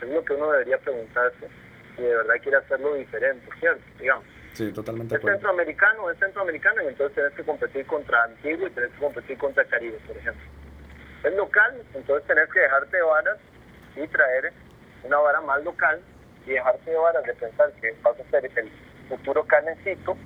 Es 0.03 0.09
lo 0.09 0.25
que 0.25 0.33
uno 0.35 0.53
debería 0.53 0.79
preguntarse 0.79 1.49
si 1.97 2.03
de 2.03 2.17
verdad 2.17 2.35
quiere 2.43 2.59
hacerlo 2.59 2.95
diferente, 2.95 3.47
¿cierto? 3.59 3.83
Digamos, 3.99 4.25
Sí, 4.55 4.73
totalmente 4.73 5.15
es 5.15 5.23
centroamericano, 5.23 6.11
es 6.11 6.19
centroamericano 6.19 6.83
y 6.83 6.89
entonces 6.89 7.15
tenés 7.15 7.33
que 7.35 7.45
competir 7.45 7.87
contra 7.87 8.25
Antigua 8.25 8.69
y 8.69 8.71
tenés 8.73 8.91
que 8.91 8.99
competir 8.99 9.39
contra 9.39 9.65
Caribe, 9.65 9.99
por 10.07 10.17
ejemplo. 10.17 10.43
Es 11.23 11.35
local, 11.35 11.83
entonces 11.95 12.27
tenés 12.27 12.51
que 12.51 12.61
dejarte 12.61 12.97
de 12.97 13.03
varas 13.03 13.39
y 13.97 14.07
traer 14.09 14.52
una 15.04 15.19
vara 15.19 15.41
más 15.43 15.63
local 15.63 16.00
y 16.47 16.50
dejarte 16.50 16.91
de 16.91 16.97
varas 16.97 17.25
de 17.25 17.35
pensar 17.35 17.73
que 17.81 17.95
vas 18.02 18.19
a 18.19 18.31
ser 18.31 18.45
el 18.45 18.71
futuro 19.09 19.45
canecito, 19.45 20.17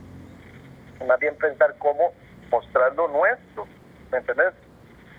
más 1.06 1.20
bien 1.20 1.36
pensar 1.36 1.74
cómo 1.78 2.14
mostrar 2.50 2.94
lo 2.94 3.08
nuestro, 3.08 3.66
¿me 4.14 4.18
entendés? 4.20 4.54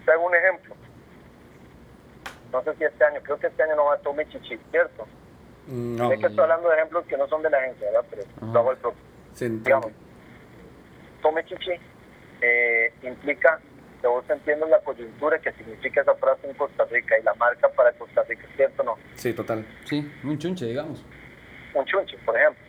Te 0.05 0.11
hago 0.13 0.25
un 0.25 0.35
ejemplo. 0.35 0.73
No 2.53 2.63
sé 2.63 2.73
si 2.75 2.83
este 2.85 3.03
año, 3.03 3.19
creo 3.23 3.37
que 3.37 3.47
este 3.47 3.63
año 3.63 3.75
no 3.75 3.85
va 3.85 3.95
a 3.95 3.97
Tommy 3.97 4.25
Chichi, 4.29 4.57
¿cierto? 4.71 5.05
Mm, 5.67 5.97
No. 5.97 6.09
Sé 6.09 6.19
que 6.19 6.27
estoy 6.27 6.43
hablando 6.43 6.69
de 6.69 6.75
ejemplos 6.77 7.05
que 7.07 7.17
no 7.17 7.27
son 7.27 7.41
de 7.43 7.49
la 7.49 7.57
agencia, 7.57 7.87
¿verdad? 7.91 8.05
Pero 8.09 8.21
Ajá. 8.37 8.45
lo 8.53 8.59
hago 8.59 8.69
al 8.71 8.77
propio 8.77 9.01
Sí, 9.33 9.49
digamos, 9.49 9.91
tome 11.21 11.43
chichi 11.43 11.71
eh, 12.41 12.93
implica 13.03 13.59
que 13.99 14.07
vos 14.07 14.23
entiendas 14.29 14.69
la 14.69 14.79
coyuntura 14.79 15.39
que 15.39 15.51
significa 15.53 16.01
esa 16.01 16.15
frase 16.15 16.47
en 16.47 16.53
Costa 16.55 16.85
Rica 16.85 17.17
y 17.19 17.23
la 17.23 17.33
marca 17.33 17.67
para 17.69 17.91
Costa 17.93 18.23
Rica, 18.23 18.47
¿cierto 18.55 18.81
o 18.83 18.85
no? 18.85 18.95
Sí, 19.15 19.33
total. 19.33 19.65
Sí, 19.83 20.09
un 20.23 20.37
chunche, 20.37 20.65
digamos. 20.67 21.03
Un 21.73 21.83
chunche, 21.85 22.17
por 22.25 22.37
ejemplo. 22.37 22.63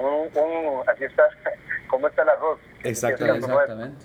Un, 0.00 0.30
un- 0.36 0.88
así 0.88 1.04
está, 1.04 1.28
¿cómo 1.88 2.08
está 2.08 2.22
el 2.22 2.30
arroz? 2.30 2.58
Exactamente. 2.82 3.46
El 3.46 3.52
Exactamente. 3.52 4.04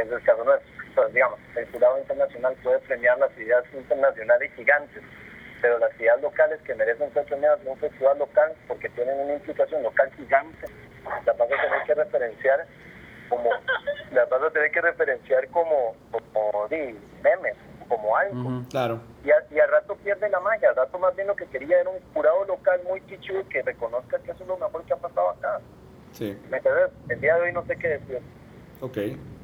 Es 0.00 0.10
el 0.10 0.22
caso 0.22 0.44
nuestro. 0.44 1.08
Digamos, 1.10 1.38
el 1.56 1.70
jurado 1.70 1.98
internacional 1.98 2.54
puede 2.62 2.78
premiar 2.80 3.18
las 3.18 3.36
ideas 3.38 3.64
internacionales 3.72 4.50
gigantes, 4.56 5.02
pero 5.60 5.78
las 5.78 5.98
ideas 6.00 6.20
locales 6.20 6.60
que 6.62 6.74
merecen 6.74 7.12
ser 7.12 7.24
premiadas 7.26 7.60
en 7.62 7.68
un 7.68 7.78
festival 7.78 8.18
local 8.18 8.52
porque 8.68 8.88
tienen 8.90 9.18
una 9.20 9.34
implicación 9.34 9.82
local 9.82 10.10
gigante, 10.16 10.66
las 11.24 11.36
vas 11.36 11.48
a 11.50 11.62
tener 11.62 11.82
que 11.86 11.94
referenciar 11.94 12.66
como, 13.28 13.50
las 14.12 14.28
vas 14.28 14.42
a 14.42 14.50
tener 14.50 14.70
que 14.70 14.80
referenciar 14.80 15.48
como, 15.48 15.96
como 16.10 16.68
di, 16.68 16.98
memes, 17.22 17.56
como 17.88 18.14
algo. 18.16 18.62
Claro. 18.70 19.00
Y, 19.24 19.30
a- 19.30 19.44
y 19.50 19.58
al 19.60 19.70
rato 19.70 19.96
pierde 19.96 20.28
la 20.28 20.40
magia, 20.40 20.68
al 20.70 20.76
rato 20.76 20.98
más 20.98 21.14
bien 21.16 21.28
lo 21.28 21.36
que 21.36 21.46
quería 21.46 21.80
era 21.80 21.88
un 21.90 22.00
jurado 22.12 22.44
local 22.44 22.80
muy 22.86 23.00
pichudo 23.02 23.48
que 23.48 23.62
reconozca 23.62 24.18
que 24.18 24.32
eso 24.32 24.42
es 24.42 24.48
lo 24.48 24.58
mejor 24.58 24.84
que 24.84 24.92
ha 24.92 24.96
pasado 24.96 25.30
acá. 25.30 25.60
Sí. 26.12 26.38
¿Me 26.50 26.58
entiendes? 26.58 26.90
El 27.08 27.20
día 27.20 27.36
de 27.36 27.42
hoy 27.42 27.52
no 27.52 27.64
sé 27.64 27.76
qué 27.76 27.88
decir. 27.88 28.20
Ok. 28.82 28.98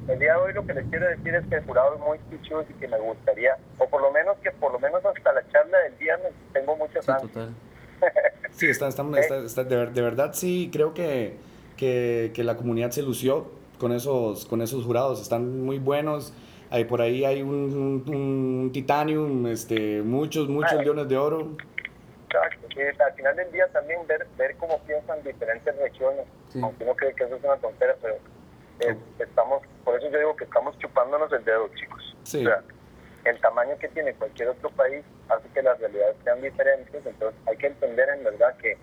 El 0.08 0.18
día 0.18 0.34
de 0.34 0.40
hoy 0.40 0.52
lo 0.54 0.64
que 0.66 0.74
les 0.74 0.86
quiero 0.88 1.06
decir 1.06 1.34
es 1.34 1.46
que 1.48 1.56
el 1.56 1.64
jurado 1.64 1.94
es 1.94 2.00
muy 2.00 2.18
pichudo 2.30 2.62
y 2.68 2.72
que 2.74 2.88
me 2.88 2.98
gustaría, 2.98 3.56
o 3.78 3.86
por 3.88 4.00
lo 4.00 4.10
menos 4.10 4.36
que 4.38 4.50
por 4.52 4.72
lo 4.72 4.78
menos 4.78 5.04
hasta 5.04 5.32
la 5.32 5.46
charla 5.50 5.78
del 5.80 5.92
viernes 5.94 6.32
tengo 6.52 6.76
muchas 6.76 7.04
Sí, 7.04 7.10
ganas. 7.12 7.22
total. 7.30 7.54
Sí, 8.52 8.66
está, 8.68 8.88
está, 8.88 9.02
está- 9.20 9.36
está- 9.44 9.64
de, 9.64 9.86
de 9.86 10.02
verdad 10.02 10.30
sí 10.32 10.70
creo 10.72 10.92
que, 10.94 11.36
que, 11.76 12.32
que 12.34 12.42
la 12.42 12.56
comunidad 12.56 12.90
se 12.90 13.02
lució 13.02 13.50
con 13.78 13.92
esos, 13.92 14.46
con 14.46 14.62
esos 14.62 14.84
jurados. 14.84 15.20
Están 15.20 15.60
muy 15.62 15.78
buenos. 15.78 16.32
Ahí, 16.70 16.84
por 16.84 17.00
ahí 17.00 17.24
hay 17.24 17.42
un, 17.42 18.02
un, 18.06 18.14
un 18.14 18.70
titanium, 18.72 19.46
este, 19.46 20.02
muchos, 20.02 20.48
muchos 20.48 20.72
Ay. 20.72 20.84
leones 20.84 21.08
de 21.08 21.16
oro. 21.16 21.48
Exacto. 22.26 22.66
Al 23.04 23.12
final 23.14 23.36
del 23.36 23.52
día 23.52 23.66
también 23.68 24.00
ver, 24.08 24.26
ver 24.36 24.56
cómo 24.56 24.78
piensan 24.80 25.22
diferentes 25.22 25.76
regiones, 25.78 26.24
Sí. 26.48 26.60
aunque 26.62 26.82
uno 26.84 26.94
cree 26.94 27.12
que 27.14 27.24
eso 27.24 27.36
es 27.36 27.44
una 27.44 27.56
tontera, 27.56 27.94
pero 28.02 28.16
eso 30.08 30.12
yo 30.12 30.18
digo 30.18 30.36
que 30.36 30.44
estamos 30.44 30.78
chupándonos 30.78 31.32
el 31.32 31.44
dedo, 31.44 31.68
chicos. 31.74 32.16
Sí. 32.24 32.46
O 32.46 32.48
sea, 32.48 32.62
el 33.24 33.40
tamaño 33.40 33.76
que 33.78 33.88
tiene 33.88 34.14
cualquier 34.14 34.48
otro 34.48 34.70
país 34.70 35.04
hace 35.28 35.48
que 35.48 35.62
las 35.62 35.78
realidades 35.78 36.16
sean 36.24 36.40
diferentes, 36.40 37.06
entonces 37.06 37.40
hay 37.46 37.56
que 37.56 37.66
entender 37.66 38.08
en 38.10 38.24
verdad 38.24 38.56
que 38.56 38.78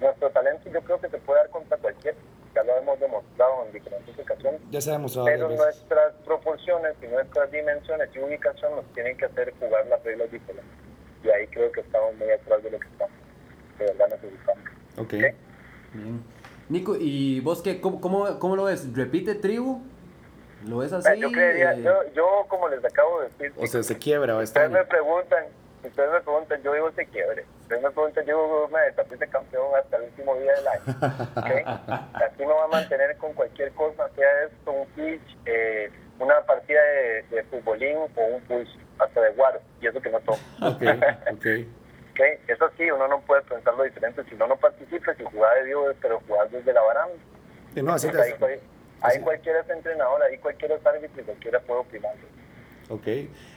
nuestro 0.00 0.30
talento 0.30 0.70
yo 0.70 0.80
creo 0.82 1.00
que 1.00 1.08
se 1.08 1.18
puede 1.18 1.40
dar 1.40 1.50
contra 1.50 1.76
cualquier, 1.76 2.14
ya 2.54 2.62
lo 2.62 2.76
hemos 2.76 2.98
demostrado 3.00 3.66
en 3.66 3.72
diferentes 3.72 4.18
ocasiones, 4.18 4.60
Ya 4.70 4.80
se 4.80 4.90
ha 4.90 4.94
demostrado 4.94 5.26
pero 5.26 5.48
nuestras 5.48 6.14
proporciones 6.24 6.94
y 7.02 7.06
nuestras 7.08 7.50
dimensiones 7.50 8.08
y 8.14 8.18
ubicación 8.20 8.76
nos 8.76 8.84
tienen 8.92 9.16
que 9.16 9.26
hacer 9.26 9.52
jugar 9.58 9.86
las 9.86 10.02
reglas 10.04 10.30
diferentes. 10.30 10.72
Y 11.22 11.30
ahí 11.30 11.46
creo 11.48 11.70
que 11.72 11.80
estamos 11.80 12.14
muy 12.16 12.30
atrás 12.30 12.62
de 12.62 12.70
lo 12.70 12.78
que 12.78 12.86
estamos, 12.86 13.16
de 13.78 13.84
verdad 13.86 14.08
necesitamos. 14.10 14.64
Ok. 14.98 15.14
¿ok? 15.14 15.34
Bien. 15.94 16.24
Nico, 16.68 16.96
¿y 16.98 17.40
vos 17.40 17.60
qué? 17.60 17.80
¿Cómo, 17.80 18.00
cómo, 18.00 18.38
cómo 18.38 18.56
lo 18.56 18.64
ves? 18.64 18.94
¿Repite 18.94 19.34
tribu? 19.34 19.82
¿Lo 20.66 20.78
ves 20.78 20.92
así? 20.92 21.18
Yo 21.20 21.30
creería, 21.30 21.72
Eh, 21.72 21.82
yo, 21.82 21.92
yo 22.14 22.46
como 22.48 22.68
les 22.68 22.84
acabo 22.84 23.20
de 23.20 23.28
decir, 23.28 23.52
O 23.58 23.66
sea, 23.66 23.82
se 23.82 23.98
quiebra 23.98 24.36
ustedes 24.38 24.70
me 24.70 24.78
año. 24.80 24.88
preguntan, 24.88 25.44
ustedes 25.82 26.10
me 26.10 26.20
preguntan, 26.20 26.62
yo 26.62 26.72
digo 26.72 26.90
se 26.92 27.06
quiebre. 27.06 27.44
Ustedes 27.62 27.82
me 27.82 27.90
preguntan, 27.90 28.24
yo 28.24 28.36
digo 28.36 28.68
me 28.68 29.16
de 29.16 29.28
campeón 29.28 29.66
hasta 29.76 29.96
el 29.96 30.02
último 30.04 30.34
día 30.36 30.52
del 30.54 30.68
año. 30.68 30.82
¿ok? 31.36 31.68
Así 32.14 32.38
me 32.46 32.52
va 32.52 32.64
a 32.64 32.68
mantener 32.68 33.16
con 33.18 33.32
cualquier 33.34 33.72
cosa, 33.72 34.08
sea 34.16 34.44
esto, 34.44 34.70
un 34.70 34.86
pitch, 34.88 35.36
eh, 35.46 35.90
una 36.18 36.40
partida 36.42 36.80
de, 36.82 37.22
de 37.36 37.42
futbolín 37.44 37.96
o 37.96 38.20
un 38.26 38.40
push, 38.42 38.68
hasta 38.98 39.20
de 39.20 39.30
guaro, 39.32 39.60
y 39.80 39.86
eso 39.86 40.00
que 40.00 40.10
no 40.10 40.20
tomo. 40.20 40.38
Ok, 40.62 40.82
ok. 41.32 41.46
¿ok? 42.12 42.20
Eso 42.48 42.70
sí, 42.76 42.90
uno 42.90 43.08
no 43.08 43.20
puede 43.20 43.42
pensarlo 43.42 43.82
diferente, 43.82 44.22
si 44.24 44.34
no, 44.36 44.46
no 44.46 44.56
participa, 44.56 45.14
si 45.14 45.24
jugaba 45.24 45.54
de 45.56 45.64
vivo, 45.64 45.86
pero 46.00 46.20
jugar 46.26 46.48
desde 46.50 46.72
la 46.72 46.80
baranda. 46.80 47.16
Sí, 47.74 47.82
no, 47.82 47.92
así 47.94 48.08
te 48.08 48.36
Ahí, 49.00 49.20
cualquiera 49.20 49.60
es 49.60 49.68
entrenador, 49.68 50.22
ahí 50.22 50.38
cualquiera 50.38 50.76
es 50.76 50.86
árbitro 50.86 51.20
y 51.20 51.24
cualquiera 51.24 51.60
puede 51.60 51.80
opinar. 51.80 52.14
Ok. 52.88 53.06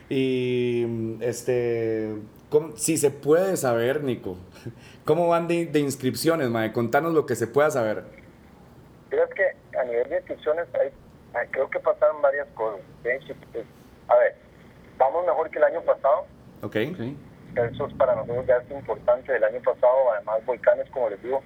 Y 0.09 1.17
este, 1.21 2.15
¿cómo- 2.49 2.75
si 2.77 2.97
se 2.97 3.11
puede 3.11 3.55
saber, 3.57 4.03
Nico, 4.03 4.37
¿cómo 5.05 5.27
van 5.29 5.47
de, 5.47 5.65
de 5.65 5.79
inscripciones, 5.79 6.49
mae? 6.49 6.71
Contanos 6.73 7.13
lo 7.13 7.25
que 7.25 7.35
se 7.35 7.47
pueda 7.47 7.69
saber. 7.71 8.03
Creo 9.09 9.27
que 9.29 9.77
a 9.77 9.83
nivel 9.85 10.09
de 10.09 10.17
inscripciones 10.17 10.65
hay, 10.75 11.47
creo 11.51 11.69
que 11.69 11.79
pasaron 11.79 12.21
varias 12.21 12.47
cosas. 12.55 12.81
A 14.09 14.15
ver, 14.17 14.35
vamos 14.97 15.25
mejor 15.25 15.49
que 15.49 15.59
el 15.59 15.63
año 15.65 15.81
pasado. 15.81 16.25
Ok. 16.61 16.75
Eso 16.75 17.87
es 17.87 17.93
para 17.95 18.15
nosotros 18.15 18.45
ya 18.45 18.57
es 18.57 18.69
importante. 18.71 19.35
El 19.35 19.43
año 19.43 19.61
pasado, 19.61 20.11
además, 20.13 20.45
Volcanes, 20.45 20.89
como 20.91 21.09
les 21.09 21.21
digo, 21.23 21.41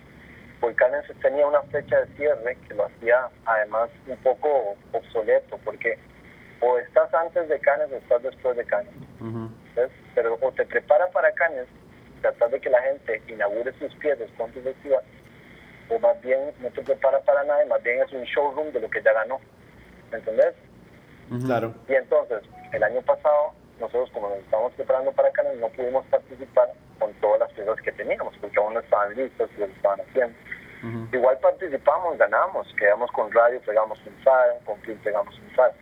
Volcanes 0.62 1.04
tenía 1.21 1.47
una 1.47 1.62
fecha 1.63 2.00
de 2.02 2.15
cierre 2.15 2.56
que 2.67 2.76
lo 2.76 2.86
hacía 2.86 3.28
además 3.45 3.89
un 4.08 4.17
poco 4.17 4.76
obsoleto, 4.93 5.58
porque 5.65 5.97
o 6.62 6.78
estás 6.78 7.12
antes 7.13 7.50
de 7.50 7.60
Canes 7.60 7.91
o 7.91 7.95
estás 7.95 8.21
después 8.21 8.56
de 8.56 8.63
Canes. 8.65 8.93
Pero 10.13 10.38
o 10.39 10.52
te 10.52 10.65
prepara 10.65 11.10
para 11.10 11.32
Canes, 11.34 11.65
tratar 12.21 12.52
de 12.52 12.62
que 12.62 12.69
la 12.69 12.82
gente 12.84 13.21
inaugure 13.28 13.74
sus 13.80 13.93
piezas 13.95 14.30
con 14.38 14.52
tu 14.52 14.62
festival, 14.62 15.02
o 15.89 15.97
más 16.00 16.21
bien 16.21 16.54
no 16.60 16.69
te 16.69 16.84
prepara 16.84 17.19
para 17.21 17.43
nada, 17.43 17.65
más 17.65 17.82
bien 17.82 18.00
es 18.04 18.12
un 18.13 18.24
showroom 18.24 18.71
de 18.71 18.82
lo 18.82 18.89
que 18.89 19.02
ya 19.02 19.13
ganó. 19.13 19.39
¿Me 20.12 20.17
entendés? 20.19 20.54
Claro. 21.45 21.74
Y 21.88 21.93
entonces, 21.95 22.43
el 22.74 22.84
año 22.84 23.02
pasado, 23.02 23.54
nosotros 23.82 24.10
como 24.12 24.30
nos 24.30 24.38
estábamos 24.39 24.74
preparando 24.74 25.12
para 25.12 25.32
Canes, 25.32 25.58
no 25.58 25.67
pudimos 25.70 26.06
participar 26.06 26.70
con 27.00 27.12
todas 27.15 27.39
las 27.41 27.52
piezas 27.52 27.82
que 27.82 27.91
teníamos, 27.91 28.34
porque 28.39 28.58
aún 28.60 28.76
no 28.76 28.80
estaban 28.80 29.13
listas 29.15 29.50
y 29.58 29.60
lo 29.60 29.65
estaban 29.65 30.00
haciendo. 30.02 30.36
Igual 31.12 31.38
participamos, 31.39 32.17
ganamos, 32.17 32.74
quedamos 32.80 33.12
con 33.12 33.32
radio, 33.32 33.62
pegamos 33.62 34.00
un 34.06 34.24
SAR, 34.24 34.58
con 34.65 34.80
film 34.82 34.98
pegamos 35.00 35.38
un 35.38 35.56
SAR. 35.56 35.74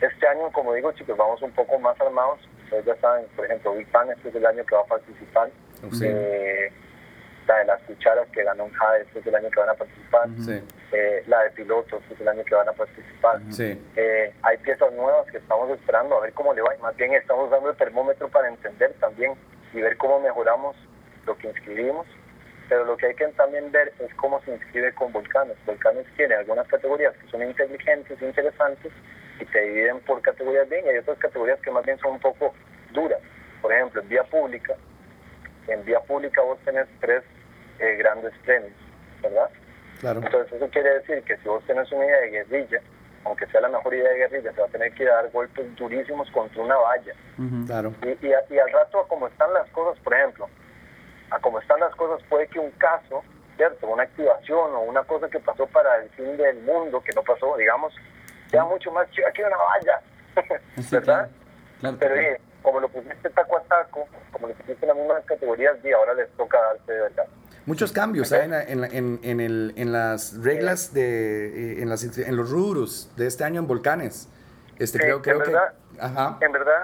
Este 0.00 0.26
año, 0.26 0.50
como 0.52 0.74
digo, 0.74 0.90
chicos, 0.92 1.16
vamos 1.16 1.40
un 1.42 1.52
poco 1.52 1.78
más 1.78 2.00
armados. 2.00 2.40
Ustedes 2.64 2.84
ya 2.84 2.96
saben, 2.96 3.26
por 3.36 3.44
ejemplo, 3.44 3.74
Big 3.74 3.86
este 4.16 4.28
es 4.28 4.34
el 4.34 4.46
año 4.46 4.64
que 4.66 4.74
va 4.74 4.80
a 4.80 4.86
participar. 4.86 5.50
Sí. 5.92 6.04
Eh, 6.04 6.72
la 7.48 7.58
de 7.58 7.64
las 7.64 7.82
cucharas 7.82 8.28
que 8.28 8.44
ganó 8.44 8.64
un 8.64 8.72
JADE, 8.72 9.02
este 9.02 9.18
es 9.20 9.26
el 9.26 9.34
año 9.34 9.50
que 9.50 9.60
van 9.60 9.70
a 9.70 9.74
participar. 9.74 10.28
Sí. 10.38 10.62
Eh, 10.92 11.24
la 11.26 11.42
de 11.44 11.50
pilotos, 11.50 12.02
este 12.02 12.14
es 12.14 12.20
el 12.20 12.28
año 12.28 12.44
que 12.44 12.54
van 12.54 12.68
a 12.68 12.72
participar. 12.72 13.40
Sí. 13.50 13.82
Eh, 13.96 14.34
hay 14.42 14.56
piezas 14.58 14.92
nuevas 14.92 15.26
que 15.30 15.38
estamos 15.38 15.70
esperando 15.70 16.16
a 16.16 16.20
ver 16.20 16.32
cómo 16.34 16.52
le 16.52 16.60
va. 16.60 16.76
Y 16.76 16.82
más 16.82 16.94
bien 16.96 17.12
estamos 17.14 17.50
dando 17.50 17.70
el 17.70 17.76
termómetro 17.76 18.28
para 18.28 18.48
entender 18.48 18.92
también 19.00 19.32
y 19.72 19.80
ver 19.80 19.96
cómo 19.96 20.20
mejoramos 20.20 20.76
lo 21.26 21.36
que 21.36 21.48
inscribimos 21.48 22.06
pero 22.68 22.84
lo 22.84 22.96
que 22.96 23.06
hay 23.06 23.14
que 23.14 23.26
también 23.28 23.72
ver 23.72 23.92
es 23.98 24.12
cómo 24.14 24.42
se 24.42 24.52
inscribe 24.52 24.92
con 24.92 25.10
Volcanes. 25.10 25.56
Volcanes 25.64 26.06
tiene 26.16 26.34
algunas 26.34 26.68
categorías 26.68 27.16
que 27.16 27.30
son 27.30 27.42
inteligentes, 27.42 28.20
interesantes, 28.20 28.92
y 29.40 29.44
te 29.46 29.60
dividen 29.60 30.00
por 30.00 30.20
categorías 30.20 30.68
bien, 30.68 30.84
y 30.84 30.88
hay 30.90 30.98
otras 30.98 31.18
categorías 31.18 31.58
que 31.60 31.70
más 31.70 31.84
bien 31.86 31.98
son 31.98 32.12
un 32.12 32.20
poco 32.20 32.52
duras. 32.92 33.20
Por 33.62 33.72
ejemplo, 33.72 34.02
en 34.02 34.08
vía 34.08 34.22
pública, 34.24 34.74
en 35.66 35.84
vía 35.84 36.00
pública 36.00 36.42
vos 36.42 36.58
tenés 36.64 36.86
tres 37.00 37.22
eh, 37.78 37.96
grandes 37.96 38.32
premios, 38.44 38.72
¿verdad? 39.22 39.50
Claro. 40.00 40.20
Entonces 40.22 40.52
eso 40.52 40.68
quiere 40.70 40.94
decir 40.94 41.22
que 41.24 41.36
si 41.38 41.48
vos 41.48 41.64
tenés 41.66 41.90
una 41.92 42.04
idea 42.04 42.20
de 42.20 42.30
guerrilla, 42.30 42.80
aunque 43.24 43.46
sea 43.46 43.60
la 43.60 43.68
mejor 43.68 43.94
idea 43.94 44.10
de 44.10 44.18
guerrilla, 44.18 44.52
se 44.52 44.60
va 44.60 44.66
a 44.66 44.70
tener 44.70 44.92
que 44.92 45.04
dar 45.04 45.30
golpes 45.30 45.74
durísimos 45.76 46.30
contra 46.30 46.62
una 46.62 46.76
valla. 46.76 47.14
Claro. 47.66 47.92
Y, 48.02 48.26
y, 48.26 48.30
y 48.30 48.58
al 48.58 48.72
rato, 48.72 49.04
como 49.08 49.26
están 49.26 49.52
las 49.52 49.68
cosas, 49.70 50.02
por 50.02 50.14
ejemplo, 50.14 50.48
a 51.30 51.38
como 51.40 51.58
están 51.58 51.80
las 51.80 51.94
cosas, 51.96 52.24
puede 52.28 52.46
que 52.48 52.58
un 52.58 52.70
caso, 52.72 53.22
¿cierto? 53.56 53.86
Una 53.88 54.04
activación 54.04 54.74
o 54.74 54.80
una 54.82 55.02
cosa 55.02 55.28
que 55.28 55.40
pasó 55.40 55.66
para 55.66 55.96
el 55.96 56.08
fin 56.10 56.36
del 56.36 56.62
mundo, 56.62 57.02
que 57.02 57.12
no 57.14 57.22
pasó, 57.22 57.56
digamos, 57.56 57.92
sea 58.50 58.64
mucho 58.64 58.90
más 58.92 59.10
chido 59.10 59.26
que 59.34 59.44
una 59.44 59.56
valla, 59.56 60.60
¿verdad? 60.90 61.28
Pero 61.98 62.14
como 62.62 62.80
lo 62.80 62.88
pusiste 62.88 63.30
taco 63.30 63.56
a 63.56 63.62
taco, 63.62 64.06
como 64.32 64.48
lo 64.48 64.54
pusiste 64.54 64.84
en 64.84 64.88
las 64.88 64.96
mismas 64.96 65.24
categorías, 65.24 65.76
y 65.84 65.92
ahora 65.92 66.14
les 66.14 66.28
toca 66.36 66.60
darse 66.60 66.92
de 66.92 67.00
verdad. 67.00 67.26
Muchos 67.68 67.92
cambios 67.92 68.32
¿eh? 68.32 68.44
en, 68.44 68.82
en, 68.82 69.20
en, 69.22 69.40
el, 69.40 69.74
en, 69.76 69.92
las 69.92 70.42
reglas, 70.42 70.94
de, 70.94 71.74
eh, 71.74 71.82
en, 71.82 71.90
las, 71.90 72.02
en 72.02 72.34
los 72.34 72.50
rubros 72.50 73.12
de 73.14 73.26
este 73.26 73.44
año 73.44 73.60
en 73.60 73.66
volcanes. 73.66 74.26
Este, 74.78 74.98
creo, 74.98 75.20
creo 75.20 75.34
en 75.36 75.52
verdad, 75.52 75.74
Ajá. 76.00 76.38
En 76.40 76.50
verdad, 76.50 76.82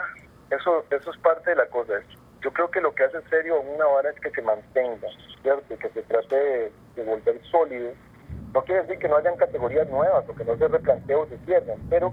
eso, 0.50 0.84
eso 0.90 1.10
es 1.10 1.16
parte 1.20 1.48
de 1.48 1.56
la 1.56 1.66
cosa. 1.68 1.94
Yo 2.42 2.52
creo 2.52 2.70
que 2.70 2.82
lo 2.82 2.94
que 2.94 3.02
hace 3.02 3.22
serio 3.30 3.62
una 3.62 3.86
vara 3.86 4.10
es 4.10 4.20
que 4.20 4.28
se 4.28 4.42
mantenga, 4.42 5.08
¿cierto? 5.40 5.78
Que 5.78 5.88
se 5.88 6.02
trate 6.02 6.36
de, 6.36 7.02
volver 7.02 7.40
sólido. 7.50 7.92
No 8.52 8.62
quiere 8.62 8.82
decir 8.82 8.98
que 8.98 9.08
no 9.08 9.16
hayan 9.16 9.38
categorías 9.38 9.88
nuevas 9.88 10.28
o 10.28 10.34
que 10.34 10.44
no 10.44 10.54
se 10.58 10.68
replantee 10.68 11.14
o 11.14 11.26
se 11.28 11.38
cierren, 11.46 11.80
pero 11.88 12.12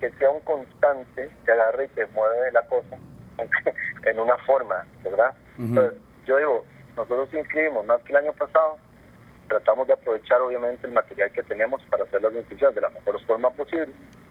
que 0.00 0.10
sea 0.12 0.30
un 0.30 0.40
constante 0.40 1.28
que 1.44 1.52
agarre 1.52 1.84
y 1.84 1.88
se 1.94 2.06
mueve 2.06 2.50
la 2.52 2.62
cosa 2.62 2.96
en 4.04 4.18
una 4.18 4.38
forma, 4.38 4.86
¿verdad? 5.04 5.34
Entonces, 5.58 6.00
yo 6.24 6.38
digo, 6.38 6.64
nosotros 6.96 7.32
inscribimos 7.32 7.86
más 7.86 8.00
que 8.02 8.12
el 8.12 8.18
año 8.18 8.32
pasado, 8.32 8.78
tratamos 9.48 9.86
de 9.86 9.94
aprovechar 9.94 10.40
obviamente 10.40 10.86
el 10.86 10.92
material 10.92 11.30
que 11.32 11.42
tenemos 11.42 11.82
para 11.90 12.04
hacer 12.04 12.22
las 12.22 12.32
inscripciones 12.34 12.74
de 12.74 12.80
la 12.80 12.90
mejor 12.90 13.20
forma 13.26 13.50
posible, 13.50 13.88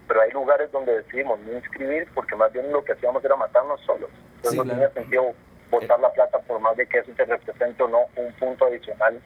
pero 0.08 0.22
hay 0.22 0.32
lugares 0.32 0.72
donde 0.72 0.98
decidimos 0.98 1.40
no 1.42 1.54
inscribir 1.54 2.08
porque 2.14 2.36
más 2.36 2.52
bien 2.54 2.72
lo 2.72 2.84
que 2.84 2.94
hacíamos 2.94 3.24
era 3.24 3.36
matarnos 3.36 3.80
solos. 3.82 4.10
Entonces 4.38 4.58
no 4.58 4.72
tenía 4.72 4.90
sentido 4.92 5.34
botar 5.70 6.00
la 6.00 6.12
plata 6.12 6.40
por 6.40 6.60
más 6.60 6.76
de 6.78 6.88
que 6.88 7.00
eso 7.00 7.12
te 7.16 7.26
represente 7.26 7.84
o 7.84 7.88
no 7.88 8.00
un 8.16 8.34
punto 8.34 8.66
adicional 8.66 9.22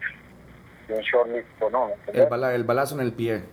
de 0.87 0.93
un 0.93 1.01
shortlist 1.01 1.47
o 1.61 1.69
no. 1.69 1.91
El, 2.07 2.21
el, 2.21 2.63
balazo 2.63 2.95
en 2.95 3.01
el 3.01 3.13
pie. 3.13 3.43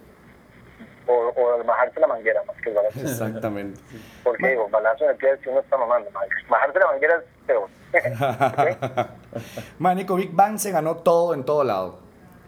O, 1.06 1.32
o 1.36 1.64
bajarse 1.64 2.00
la 2.00 2.06
manguera 2.06 2.42
más 2.44 2.56
que 2.62 2.70
el 2.70 2.74
balazo. 2.74 3.00
Exactamente. 3.00 3.80
Porque 4.24 4.48
digo, 4.48 4.68
balazo 4.68 5.04
en 5.04 5.10
el 5.10 5.16
pie 5.16 5.36
si 5.42 5.48
uno 5.48 5.60
está 5.60 5.76
mamando. 5.76 6.10
Bajarse 6.48 6.78
la 6.78 6.86
manguera 6.86 7.16
es 7.16 7.46
peor. 7.46 7.68
Manico, 9.79 10.14
Big 10.16 10.31
Bang 10.33 10.59
se 10.59 10.70
ganó 10.70 10.96
todo 10.96 11.35
en 11.35 11.44
todo 11.44 11.64
lado. 11.64 11.98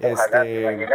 Ojalá, 0.03 0.45
este... 0.45 0.89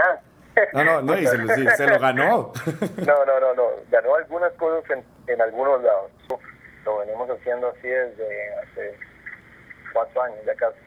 No, 0.74 0.84
no, 0.84 1.02
no, 1.02 1.16
se, 1.16 1.38
lo, 1.38 1.76
se 1.76 1.88
lo 1.88 2.00
ganó. 2.00 2.52
No, 3.06 3.26
no, 3.26 3.40
no, 3.40 3.54
no. 3.54 3.64
Ganó 3.92 4.16
algunas 4.16 4.52
cosas 4.54 4.90
en, 4.90 5.06
en 5.28 5.42
algunos 5.42 5.84
lados. 5.84 6.12
Lo 6.84 6.98
venimos 7.00 7.30
haciendo 7.30 7.68
así 7.68 7.88
desde 7.88 8.56
hace 8.56 8.98
cuatro 9.94 10.22
años 10.22 10.40
ya 10.46 10.56
casi, 10.56 10.78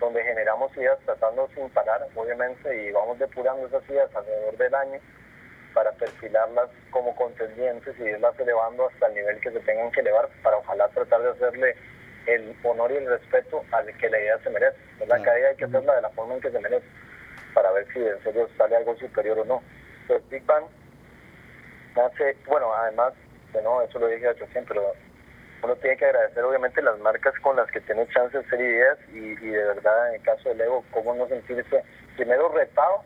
donde 0.00 0.22
generamos 0.22 0.74
ideas 0.76 0.98
tratando 1.04 1.48
sin 1.54 1.68
parar, 1.70 2.06
obviamente, 2.14 2.82
y 2.82 2.92
vamos 2.92 3.18
depurando 3.18 3.66
esas 3.66 3.88
ideas 3.88 4.08
alrededor 4.14 4.56
del 4.56 4.74
año 4.74 5.00
para 5.74 5.90
perfilarlas 5.92 6.70
como 6.90 7.14
contendientes 7.16 7.94
y 7.98 8.02
irlas 8.02 8.38
elevando 8.38 8.88
hasta 8.88 9.08
el 9.08 9.14
nivel 9.14 9.40
que 9.40 9.50
se 9.50 9.60
tengan 9.60 9.90
que 9.90 10.00
elevar 10.00 10.28
para 10.42 10.58
ojalá 10.58 10.88
tratar 10.88 11.20
de 11.22 11.30
hacerle 11.30 11.74
el 12.26 12.56
honor 12.64 12.92
y 12.92 12.96
el 12.96 13.06
respeto 13.06 13.64
al 13.72 13.86
que 13.96 14.10
la 14.10 14.18
idea 14.18 14.38
se 14.38 14.50
merece. 14.50 14.76
La 15.06 15.22
Cada 15.22 15.38
idea 15.38 15.50
hay 15.50 15.56
que 15.56 15.64
hacerla 15.64 15.96
de 15.96 16.02
la 16.02 16.10
forma 16.10 16.34
en 16.34 16.40
que 16.40 16.50
se 16.50 16.60
merece 16.60 16.86
para 17.54 17.70
ver 17.72 17.86
si 17.92 18.00
en 18.00 18.22
serio 18.22 18.48
sale 18.56 18.76
algo 18.76 18.96
superior 18.96 19.38
o 19.38 19.44
no. 19.44 19.62
Entonces 20.02 20.28
Big 20.28 20.44
Bang 20.44 20.64
nace, 21.96 22.36
bueno, 22.46 22.72
además, 22.74 23.12
de 23.52 23.62
no, 23.62 23.82
eso 23.82 23.98
lo 23.98 24.08
dije 24.08 24.28
a 24.28 24.34
siempre, 24.34 24.64
pero 24.66 24.92
uno 25.62 25.76
tiene 25.76 25.96
que 25.96 26.04
agradecer 26.04 26.44
obviamente 26.44 26.82
las 26.82 26.98
marcas 26.98 27.32
con 27.40 27.56
las 27.56 27.70
que 27.70 27.80
tiene 27.80 28.06
chance 28.08 28.36
de 28.36 28.44
hacer 28.44 28.60
ideas 28.60 28.98
y, 29.12 29.34
de 29.34 29.64
verdad 29.64 30.08
en 30.08 30.16
el 30.16 30.22
caso 30.22 30.48
del 30.50 30.58
Lego, 30.58 30.84
cómo 30.90 31.14
no 31.14 31.26
sentirse 31.28 31.82
primero 32.16 32.50
retado, 32.50 33.02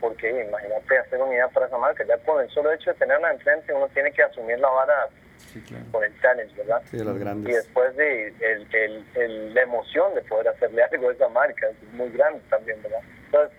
porque 0.00 0.42
imagínate 0.42 0.98
hacer 0.98 1.20
una 1.20 1.32
idea 1.32 1.48
para 1.48 1.66
esa 1.66 1.78
marca, 1.78 2.04
ya 2.04 2.18
con 2.18 2.42
el 2.42 2.50
solo 2.50 2.72
hecho 2.72 2.90
de 2.90 2.98
tenerla 2.98 3.32
enfrente 3.32 3.72
uno 3.72 3.88
tiene 3.88 4.10
que 4.10 4.22
asumir 4.22 4.58
la 4.58 4.68
vara 4.68 5.08
con 5.90 6.04
el 6.04 6.20
challenge, 6.20 6.54
¿verdad? 6.56 6.82
Sí, 6.90 6.98
los 6.98 7.18
grandes. 7.18 7.52
Y 7.52 7.56
después 7.56 7.96
de 7.96 8.28
el, 8.28 8.66
el, 8.72 9.04
el, 9.14 9.54
la 9.54 9.62
emoción 9.62 10.14
de 10.14 10.22
poder 10.22 10.48
hacerle 10.48 10.82
algo 10.92 11.08
a 11.08 11.12
esa 11.12 11.28
marca, 11.28 11.68
es 11.68 11.92
muy 11.92 12.10
grande 12.10 12.40
también, 12.48 12.82
¿verdad? 12.82 13.00
Entonces, 13.26 13.56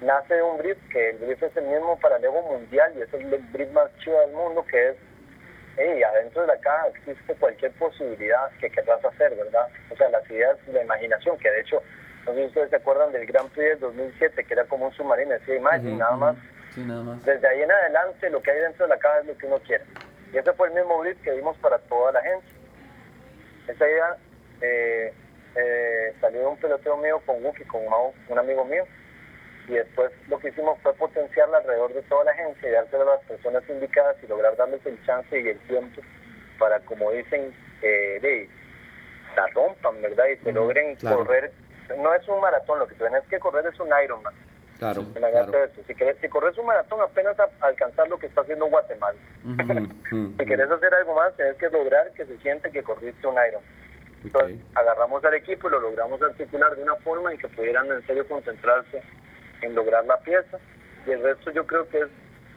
nace 0.00 0.34
de 0.34 0.42
un 0.42 0.58
brief, 0.58 0.78
que 0.90 1.10
el 1.10 1.18
brief 1.18 1.42
es 1.42 1.56
el 1.56 1.64
mismo 1.64 1.98
para 2.00 2.16
el 2.16 2.24
ego 2.24 2.42
mundial 2.42 2.92
y 2.96 3.02
es 3.02 3.12
el 3.14 3.24
brief 3.52 3.70
más 3.72 3.90
chido 3.98 4.20
del 4.20 4.32
mundo, 4.32 4.64
que 4.66 4.90
es, 4.90 4.96
hey, 5.76 6.02
adentro 6.02 6.42
de 6.42 6.48
la 6.48 6.58
caja 6.58 6.88
existe 6.88 7.34
cualquier 7.34 7.72
posibilidad 7.72 8.50
que 8.60 8.70
querrás 8.70 9.04
hacer, 9.04 9.34
¿verdad? 9.34 9.68
O 9.90 9.96
sea, 9.96 10.08
las 10.10 10.28
ideas, 10.30 10.56
la 10.72 10.82
imaginación, 10.82 11.38
que 11.38 11.50
de 11.50 11.60
hecho, 11.60 11.82
no 12.26 12.32
sé 12.32 12.40
si 12.40 12.46
ustedes 12.46 12.70
se 12.70 12.76
acuerdan 12.76 13.12
del 13.12 13.26
Grand 13.26 13.50
Prix 13.50 13.70
del 13.70 13.80
2007, 13.80 14.44
que 14.44 14.54
era 14.54 14.64
como 14.64 14.86
un 14.86 14.92
submarino, 14.92 15.32
decía 15.32 15.56
imagen, 15.56 15.98
nada, 15.98 16.16
más. 16.16 16.36
Sí, 16.74 16.82
nada 16.82 17.02
más. 17.02 17.24
Desde 17.24 17.46
ahí 17.46 17.62
en 17.62 17.70
adelante, 17.70 18.30
lo 18.30 18.42
que 18.42 18.50
hay 18.50 18.60
dentro 18.60 18.86
de 18.86 18.94
la 18.94 18.98
caja 18.98 19.20
es 19.20 19.26
lo 19.26 19.36
que 19.36 19.46
uno 19.46 19.58
quiere. 19.60 19.84
Y 20.34 20.38
ese 20.38 20.52
fue 20.54 20.66
el 20.66 20.74
mismo 20.74 20.98
brief 20.98 21.16
que 21.22 21.30
dimos 21.30 21.56
para 21.58 21.78
toda 21.78 22.10
la 22.10 22.20
gente. 22.20 22.46
Esa 23.68 23.88
idea 23.88 24.16
eh, 24.60 25.14
eh, 25.54 26.14
salió 26.20 26.40
de 26.40 26.46
un 26.46 26.56
peloteo 26.56 26.96
mío 26.96 27.22
con 27.24 27.44
Wookie, 27.44 27.64
con 27.66 27.82
un 28.28 28.38
amigo 28.38 28.64
mío, 28.64 28.84
y 29.68 29.74
después 29.74 30.10
lo 30.26 30.40
que 30.40 30.48
hicimos 30.48 30.76
fue 30.82 30.92
potenciarla 30.94 31.58
alrededor 31.58 31.94
de 31.94 32.02
toda 32.02 32.24
la 32.24 32.32
agencia 32.32 32.68
y 32.68 32.72
dársela 32.72 33.04
a 33.04 33.16
las 33.16 33.24
personas 33.26 33.62
indicadas 33.68 34.16
y 34.24 34.26
lograr 34.26 34.56
darles 34.56 34.84
el 34.84 35.00
chance 35.06 35.40
y 35.40 35.48
el 35.48 35.58
tiempo 35.68 36.02
para, 36.58 36.80
como 36.80 37.12
dicen, 37.12 37.54
eh, 37.82 38.18
de, 38.20 38.48
la 39.36 39.46
rompan, 39.48 40.02
¿verdad? 40.02 40.24
Y 40.26 40.36
se 40.42 40.50
logren 40.50 40.96
correr. 40.96 41.52
No 41.96 42.12
es 42.12 42.26
un 42.26 42.40
maratón, 42.40 42.80
lo 42.80 42.88
que 42.88 42.96
tienes 42.96 43.22
que 43.30 43.38
correr 43.38 43.66
es 43.66 43.78
un 43.78 43.88
Ironman. 44.02 44.34
Claro, 44.78 45.06
Si, 45.86 45.94
querés, 45.94 46.16
si 46.20 46.28
corres 46.28 46.58
un 46.58 46.66
maratón, 46.66 47.00
apenas 47.00 47.38
a, 47.38 47.48
alcanzar 47.60 48.08
lo 48.08 48.18
que 48.18 48.26
está 48.26 48.40
haciendo 48.40 48.66
Guatemala. 48.66 49.18
si 50.10 50.44
quieres 50.44 50.70
hacer 50.70 50.94
algo 50.94 51.14
más, 51.14 51.34
tienes 51.36 51.56
que 51.56 51.70
lograr 51.70 52.12
que 52.12 52.26
se 52.26 52.36
siente 52.38 52.70
que 52.70 52.82
corriste 52.82 53.26
un 53.26 53.34
Ironman. 53.34 53.84
Entonces, 54.24 54.58
agarramos 54.74 55.22
al 55.24 55.34
equipo 55.34 55.68
y 55.68 55.70
lo 55.70 55.80
logramos 55.80 56.20
articular 56.22 56.74
de 56.74 56.82
una 56.82 56.96
forma 56.96 57.32
en 57.32 57.38
que 57.38 57.48
pudieran 57.48 57.90
en 57.92 58.04
serio 58.06 58.26
concentrarse 58.26 59.02
en 59.60 59.74
lograr 59.74 60.04
la 60.06 60.18
pieza 60.20 60.58
y 61.06 61.10
el 61.10 61.22
resto 61.22 61.50
yo 61.50 61.66
creo 61.66 61.86
que 61.88 62.00
es 62.00 62.08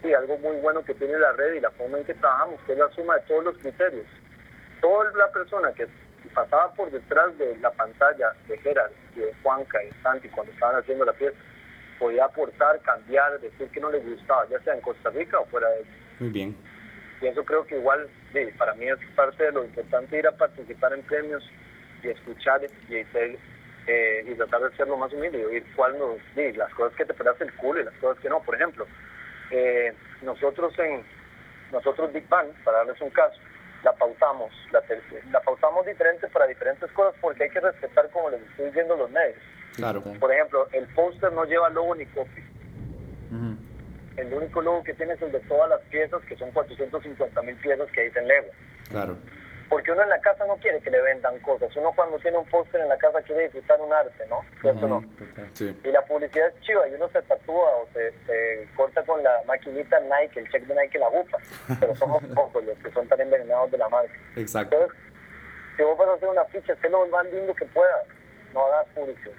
sí, 0.02 0.14
algo 0.14 0.38
muy 0.38 0.56
bueno 0.58 0.84
que 0.84 0.94
tiene 0.94 1.18
la 1.20 1.34
red 1.34 1.56
y 1.56 1.60
la 1.60 1.72
forma 1.72 1.98
en 1.98 2.06
que 2.06 2.14
trabajamos, 2.14 2.60
que 2.66 2.74
es 2.74 2.78
la 2.78 2.90
suma 2.92 3.16
de 3.16 3.22
todos 3.22 3.44
los 3.44 3.58
criterios. 3.58 4.06
Toda 4.82 5.12
la 5.12 5.32
persona 5.32 5.72
que 5.74 5.88
pasaba 6.34 6.74
por 6.74 6.92
detrás 6.92 7.38
de 7.38 7.58
la 7.58 7.72
pantalla 7.72 8.32
de 8.48 8.58
Gerard 8.60 8.92
y 9.16 9.20
de 9.20 9.34
Juanca 9.44 9.84
y 9.84 9.92
Santi 10.02 10.30
cuando 10.30 10.54
estaban 10.54 10.76
haciendo 10.78 11.04
la 11.04 11.14
pieza, 11.14 11.38
podía 12.00 12.26
aportar, 12.26 12.80
cambiar, 12.82 13.40
decir 13.40 13.68
que 13.70 13.80
no 13.80 13.92
le 13.92 14.00
gustaba, 14.00 14.48
ya 14.50 14.60
sea 14.62 14.74
en 14.74 14.82
Costa 14.82 15.10
Rica 15.10 15.40
o 15.40 15.46
fuera 15.46 15.68
de 15.70 15.86
Muy 16.20 16.30
bien. 16.30 16.56
Y 17.22 17.28
eso 17.28 17.44
creo 17.44 17.66
que 17.66 17.78
igual, 17.78 18.08
sí, 18.32 18.40
para 18.58 18.74
mí 18.76 18.86
es 18.88 18.98
parte 19.16 19.44
de 19.44 19.52
lo 19.52 19.64
importante 19.64 20.18
ir 20.18 20.28
a 20.28 20.32
participar 20.32 20.94
en 20.94 21.02
premios 21.04 21.44
y 22.04 22.10
escuchar 22.10 22.62
y, 22.64 23.04
ser, 23.12 23.38
eh, 23.88 24.26
y 24.28 24.36
tratar 24.36 24.62
de 24.62 24.78
ser 24.78 24.88
lo 24.88 24.98
más 24.98 25.12
humilde 25.14 25.40
y 25.40 25.44
oír 25.44 25.66
cuál 25.76 25.98
nos, 25.98 26.18
sí, 26.36 26.54
las 26.54 26.72
cosas 26.74 26.96
que 26.96 27.06
te 27.06 27.14
pegas 27.14 27.40
el 27.42 27.54
culo 27.54 27.82
y 27.82 27.86
las 27.86 27.96
cosas 27.96 28.22
que 28.22 28.30
no. 28.30 28.40
Por 28.42 28.56
ejemplo, 28.56 28.86
eh, 29.50 29.94
nosotros 30.22 30.78
en 30.80 31.04
nosotros 31.72 32.14
Big 32.14 32.28
Bang, 32.30 32.50
para 32.64 32.80
darles 32.80 33.02
un 33.02 33.10
caso, 33.10 33.40
la 33.84 33.94
pautamos, 33.94 34.52
la, 34.72 34.82
la 35.32 35.42
pautamos 35.42 35.86
diferente 35.86 36.28
para 36.28 36.48
diferentes 36.48 36.92
cosas 36.92 37.16
porque 37.22 37.44
hay 37.44 37.50
que 37.50 37.60
respetar 37.60 38.10
como 38.12 38.30
les 38.30 38.42
estoy 38.42 38.68
diciendo 38.68 38.96
los 38.96 39.10
medios. 39.10 39.38
Claro. 39.78 40.04
Por 40.20 40.34
ejemplo, 40.34 40.68
el 40.74 40.88
póster 40.88 41.32
no 41.32 41.46
lleva 41.46 41.70
logo 41.70 41.96
ni 41.96 42.06
copy. 42.08 42.44
El 44.18 44.34
único 44.34 44.62
logo 44.62 44.84
que 44.84 44.96
tiene 44.96 45.13
es 45.13 45.22
el 45.22 45.32
de 45.32 45.40
todas 45.42 45.70
las 45.70 45.80
piezas, 45.92 46.20
que 46.24 46.36
son 46.36 46.50
450 46.52 47.40
mil 47.44 47.56
piezas 47.58 47.88
que 47.92 48.02
dicen 48.02 48.28
Lego. 48.28 48.48
Claro. 48.90 49.16
Porque 49.70 49.92
uno 49.92 50.02
en 50.02 50.10
la 50.10 50.20
casa 50.22 50.44
no 50.48 50.56
quiere 50.58 50.80
que 50.80 50.90
le 50.90 51.00
vendan 51.02 51.38
cosas. 51.40 51.70
Uno 51.76 51.92
cuando 51.96 52.18
tiene 52.18 52.38
un 52.38 52.46
póster 52.46 52.82
en 52.82 52.90
la 52.90 52.98
casa 52.98 53.22
quiere 53.22 53.44
disfrutar 53.44 53.80
un 53.80 53.94
arte, 53.94 54.26
¿no? 54.28 54.42
¿Cierto 54.62 54.88
no? 54.88 55.04
Sí. 55.54 55.78
Y 55.84 55.92
la 55.92 56.02
publicidad 56.04 56.48
es 56.48 56.60
chiva 56.62 56.88
y 56.88 56.96
uno 56.96 57.08
se 57.10 57.22
tatúa 57.22 57.70
o 57.76 57.88
se, 57.94 58.68
corta 58.76 59.04
con 59.04 59.22
la 59.22 59.44
maquinita 59.46 60.00
Nike, 60.00 60.40
el 60.40 60.50
check 60.50 60.63
de 60.66 60.74
Nike 60.74 60.98
la 60.98 61.10
bupa. 61.10 61.38
Pero 61.80 61.96
somos 61.96 62.24
pocos 62.36 62.63
los 62.63 62.78
que 62.80 62.92
son 62.92 63.08
tan 63.08 63.22
envenenados 63.22 63.70
de 63.70 63.78
la 63.78 63.90
marca. 63.90 64.13
Exacto. 64.36 64.76
Entonces, 64.76 64.98
si 65.76 65.84
vos 65.84 65.98
vas 65.98 66.08
a 66.08 66.13
hacer 66.13 66.30
una 66.30 66.46
ficha, 66.46 66.76
sé 66.82 66.90
lo 66.90 67.06
más 67.08 67.26
lindo 67.32 67.54
que 67.54 67.66
puedas. 67.66 68.08
No 68.54 68.66
hagas 68.66 68.88
publicidad. 68.96 69.36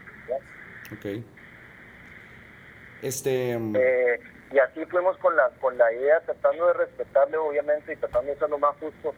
Este... 3.03 3.57
mm, 3.59 3.77
Eh, 3.77 4.21
y 4.53 4.59
así 4.59 4.85
fuimos 4.87 5.17
con 5.19 5.37
la, 5.37 5.51
con 5.61 5.77
la 5.77 5.93
idea, 5.93 6.21
tratando 6.21 6.67
de 6.69 6.73
respetarle, 6.75 7.37
obviamente, 7.37 7.93
y 7.93 7.97
tratando 7.97 8.33
de 8.33 8.39
ser 8.39 8.49
lo 8.49 8.59
más 8.59 8.75
justo, 8.79 9.15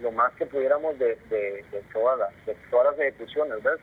lo 0.00 0.12
más 0.12 0.32
que 0.34 0.46
pudiéramos 0.46 0.98
de, 0.98 1.16
de, 1.28 1.64
de, 1.72 1.82
toda 1.92 2.16
la- 2.16 2.30
de 2.46 2.54
todas 2.70 2.92
las 2.96 3.00
ejecuciones, 3.00 3.62
¿ves? 3.62 3.78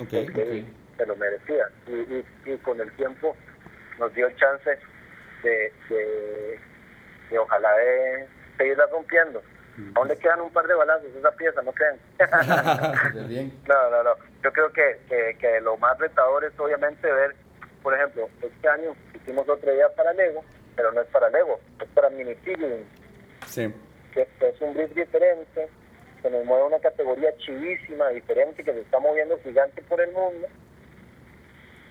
ok. 0.00 0.08
Porque 0.32 0.64
se 0.96 1.06
lo 1.06 1.16
merecía. 1.16 1.68
Y, 1.86 1.92
y, 1.92 2.24
y 2.46 2.56
con 2.58 2.80
el 2.80 2.90
tiempo 2.96 3.36
nos 3.98 4.12
dio 4.14 4.26
el 4.28 4.36
chance 4.36 4.78
de, 5.42 5.72
de, 5.90 6.58
de 7.30 7.38
ojalá 7.38 7.70
de 7.76 8.26
seguirla 8.56 8.86
rompiendo. 8.90 9.42
Aún 9.94 10.08
le 10.08 10.16
quedan 10.16 10.40
un 10.40 10.50
par 10.50 10.66
de 10.66 10.74
balazos 10.74 11.08
esa 11.14 11.30
pieza, 11.32 11.60
¿no 11.62 11.72
creen? 11.72 11.96
No, 13.68 13.90
no, 13.90 14.02
no. 14.02 14.10
Yo 14.42 14.52
creo 14.52 14.72
que, 14.72 15.00
que, 15.08 15.36
que 15.38 15.60
lo 15.60 15.76
más 15.76 15.98
retador 15.98 16.44
es 16.44 16.58
obviamente 16.58 17.10
ver, 17.12 17.34
por 17.82 17.94
ejemplo, 17.94 18.28
este 18.40 18.68
año 18.68 18.94
hicimos 19.14 19.48
otra 19.48 19.72
idea 19.72 19.88
para 19.94 20.12
Lego, 20.14 20.44
pero 20.74 20.92
no 20.92 21.00
es 21.02 21.08
para 21.08 21.28
Lego, 21.30 21.60
es 21.80 21.88
para 21.90 22.08
minifigurines, 22.10 22.86
Sí. 23.46 23.72
que 24.12 24.26
que 24.38 24.48
es 24.48 24.60
un 24.60 24.74
brief 24.74 24.94
diferente, 24.94 25.68
que 26.22 26.30
nos 26.30 26.44
mueve 26.44 26.64
una 26.64 26.78
categoría 26.80 27.36
chivísima, 27.38 28.08
diferente, 28.10 28.64
que 28.64 28.72
se 28.72 28.80
está 28.80 28.98
moviendo 28.98 29.38
gigante 29.42 29.82
por 29.82 30.00
el 30.00 30.10
mundo, 30.12 30.46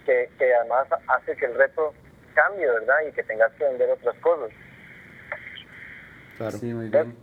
que, 0.06 0.30
que 0.38 0.54
además 0.56 0.88
hace 1.08 1.36
que 1.36 1.46
el 1.46 1.56
reto 1.56 1.94
cambie, 2.34 2.68
¿verdad? 2.68 2.96
Y 3.08 3.12
que 3.12 3.24
tengas 3.24 3.52
que 3.54 3.64
vender 3.66 3.90
otras 3.92 4.16
cosas. 4.20 4.50
Claro. 6.38 6.58
Sí, 6.58 6.74
muy 6.74 6.90
bien. 6.90 7.16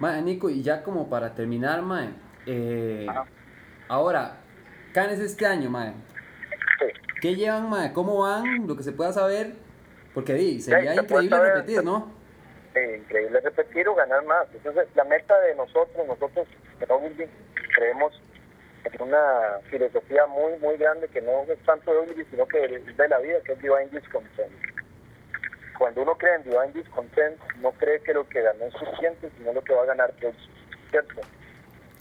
Mae, 0.00 0.22
Nico, 0.22 0.48
y 0.50 0.62
ya 0.62 0.82
como 0.82 1.08
para 1.08 1.34
terminar, 1.34 1.82
mae, 1.82 2.08
eh, 2.46 3.06
ahora, 3.88 4.38
Canes 4.92 5.20
este 5.20 5.46
año, 5.46 5.70
mae, 5.70 5.92
Sí. 6.78 6.86
¿qué 7.20 7.36
llevan, 7.36 7.68
mae? 7.68 7.92
¿Cómo 7.92 8.18
van? 8.22 8.66
Lo 8.66 8.76
que 8.76 8.82
se 8.82 8.92
pueda 8.92 9.12
saber, 9.12 9.52
porque 10.14 10.34
di, 10.34 10.60
sería 10.60 10.94
increíble 10.94 11.28
saber. 11.36 11.54
repetir, 11.54 11.84
¿no? 11.84 12.12
Eh, 12.74 13.00
increíble 13.02 13.40
repetir 13.40 13.86
o 13.88 13.94
ganar 13.94 14.24
más. 14.24 14.46
Entonces, 14.54 14.88
la 14.94 15.04
meta 15.04 15.38
de 15.40 15.54
nosotros, 15.54 16.06
nosotros 16.06 16.48
en 16.80 17.30
creemos 17.74 18.22
en 18.84 19.02
una 19.02 19.58
filosofía 19.70 20.26
muy, 20.26 20.58
muy 20.60 20.76
grande 20.78 21.08
que 21.08 21.20
no 21.20 21.42
es 21.42 21.58
tanto 21.64 21.92
de 21.92 21.98
Ogilvy, 21.98 22.24
sino 22.30 22.46
que 22.46 22.64
es 22.64 22.96
de 22.96 23.08
la 23.08 23.18
vida, 23.18 23.38
que 23.44 23.52
es 23.52 23.58
Divine 23.60 23.88
Discontent. 23.92 24.50
Cuando 25.80 26.02
uno 26.02 26.14
cree 26.18 26.34
en 26.34 26.42
Divine 26.42 26.72
Discontent, 26.74 27.40
no 27.62 27.72
cree 27.72 28.00
que 28.02 28.12
lo 28.12 28.28
que 28.28 28.42
ganó 28.42 28.66
es 28.66 28.74
suficiente, 28.74 29.30
sino 29.38 29.54
lo 29.54 29.62
que 29.64 29.72
va 29.72 29.84
a 29.84 29.86
ganar 29.86 30.12
que 30.12 30.28
es 30.28 30.34
cierto. 30.90 31.22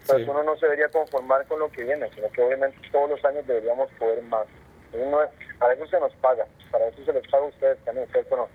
Entonces, 0.01 0.25
Sí. 0.25 0.29
uno 0.29 0.43
no 0.43 0.57
se 0.57 0.65
debería 0.65 0.89
conformar 0.89 1.45
con 1.47 1.59
lo 1.59 1.71
que 1.71 1.85
viene, 1.85 2.09
sino 2.13 2.29
que 2.29 2.41
obviamente 2.41 2.77
todos 2.91 3.09
los 3.11 3.23
años 3.23 3.47
deberíamos 3.47 3.89
poder 3.93 4.21
más. 4.23 4.45
Eso 4.91 5.05
no 5.09 5.23
es- 5.23 5.29
para 5.57 5.75
eso 5.75 5.87
se 5.87 5.97
nos 5.97 6.13
paga, 6.17 6.45
para 6.71 6.87
eso 6.87 7.05
se 7.05 7.13
les 7.13 7.25
paga 7.29 7.45
a 7.45 7.47
ustedes 7.47 7.77
también, 7.85 8.05
¿cierto 8.11 8.35
o 8.35 8.37
no? 8.39 8.47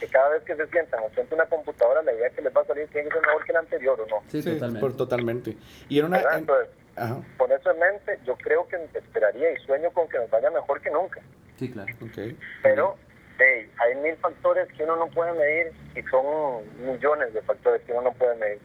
Que 0.00 0.08
cada 0.08 0.30
vez 0.30 0.42
que 0.42 0.56
se 0.56 0.66
sientan 0.66 1.00
o 1.04 1.08
frente 1.10 1.32
a 1.32 1.36
una 1.36 1.46
computadora, 1.46 2.02
la 2.02 2.12
idea 2.14 2.30
que 2.30 2.42
les 2.42 2.52
va 2.52 2.62
a 2.62 2.64
salir 2.64 2.88
tiene 2.88 3.06
que 3.08 3.14
ser 3.14 3.24
mejor 3.24 3.44
que 3.44 3.52
la 3.52 3.58
anterior, 3.60 4.00
¿o 4.00 4.06
no? 4.08 4.22
Sí, 4.30 4.42
Sí, 4.42 4.50
totalmente. 4.54 4.80
por 4.80 4.96
totalmente. 4.96 5.56
Y 5.88 5.98
era 5.98 6.08
una... 6.08 6.18
En- 6.22 6.38
Entonces, 6.40 6.70
Ajá. 6.96 7.20
con 7.38 7.52
eso 7.52 7.70
en 7.70 7.78
mente, 7.78 8.18
yo 8.24 8.34
creo 8.36 8.66
que 8.66 8.84
esperaría 8.98 9.52
y 9.52 9.56
sueño 9.58 9.92
con 9.92 10.08
que 10.08 10.18
nos 10.18 10.28
vaya 10.28 10.50
mejor 10.50 10.80
que 10.80 10.90
nunca. 10.90 11.20
Sí, 11.56 11.70
claro. 11.70 11.94
Ok. 12.02 12.34
Pero 12.64 12.96
hey, 13.38 13.70
hay 13.78 13.94
mil 13.96 14.16
factores 14.16 14.68
que 14.72 14.84
uno 14.84 14.96
no 14.96 15.06
puede 15.08 15.32
medir 15.32 15.72
y 15.94 16.02
son 16.08 16.64
millones 16.86 17.32
de 17.34 17.42
factores 17.42 17.82
que 17.82 17.92
uno 17.92 18.02
no 18.02 18.12
puede 18.12 18.36
medir. 18.36 18.60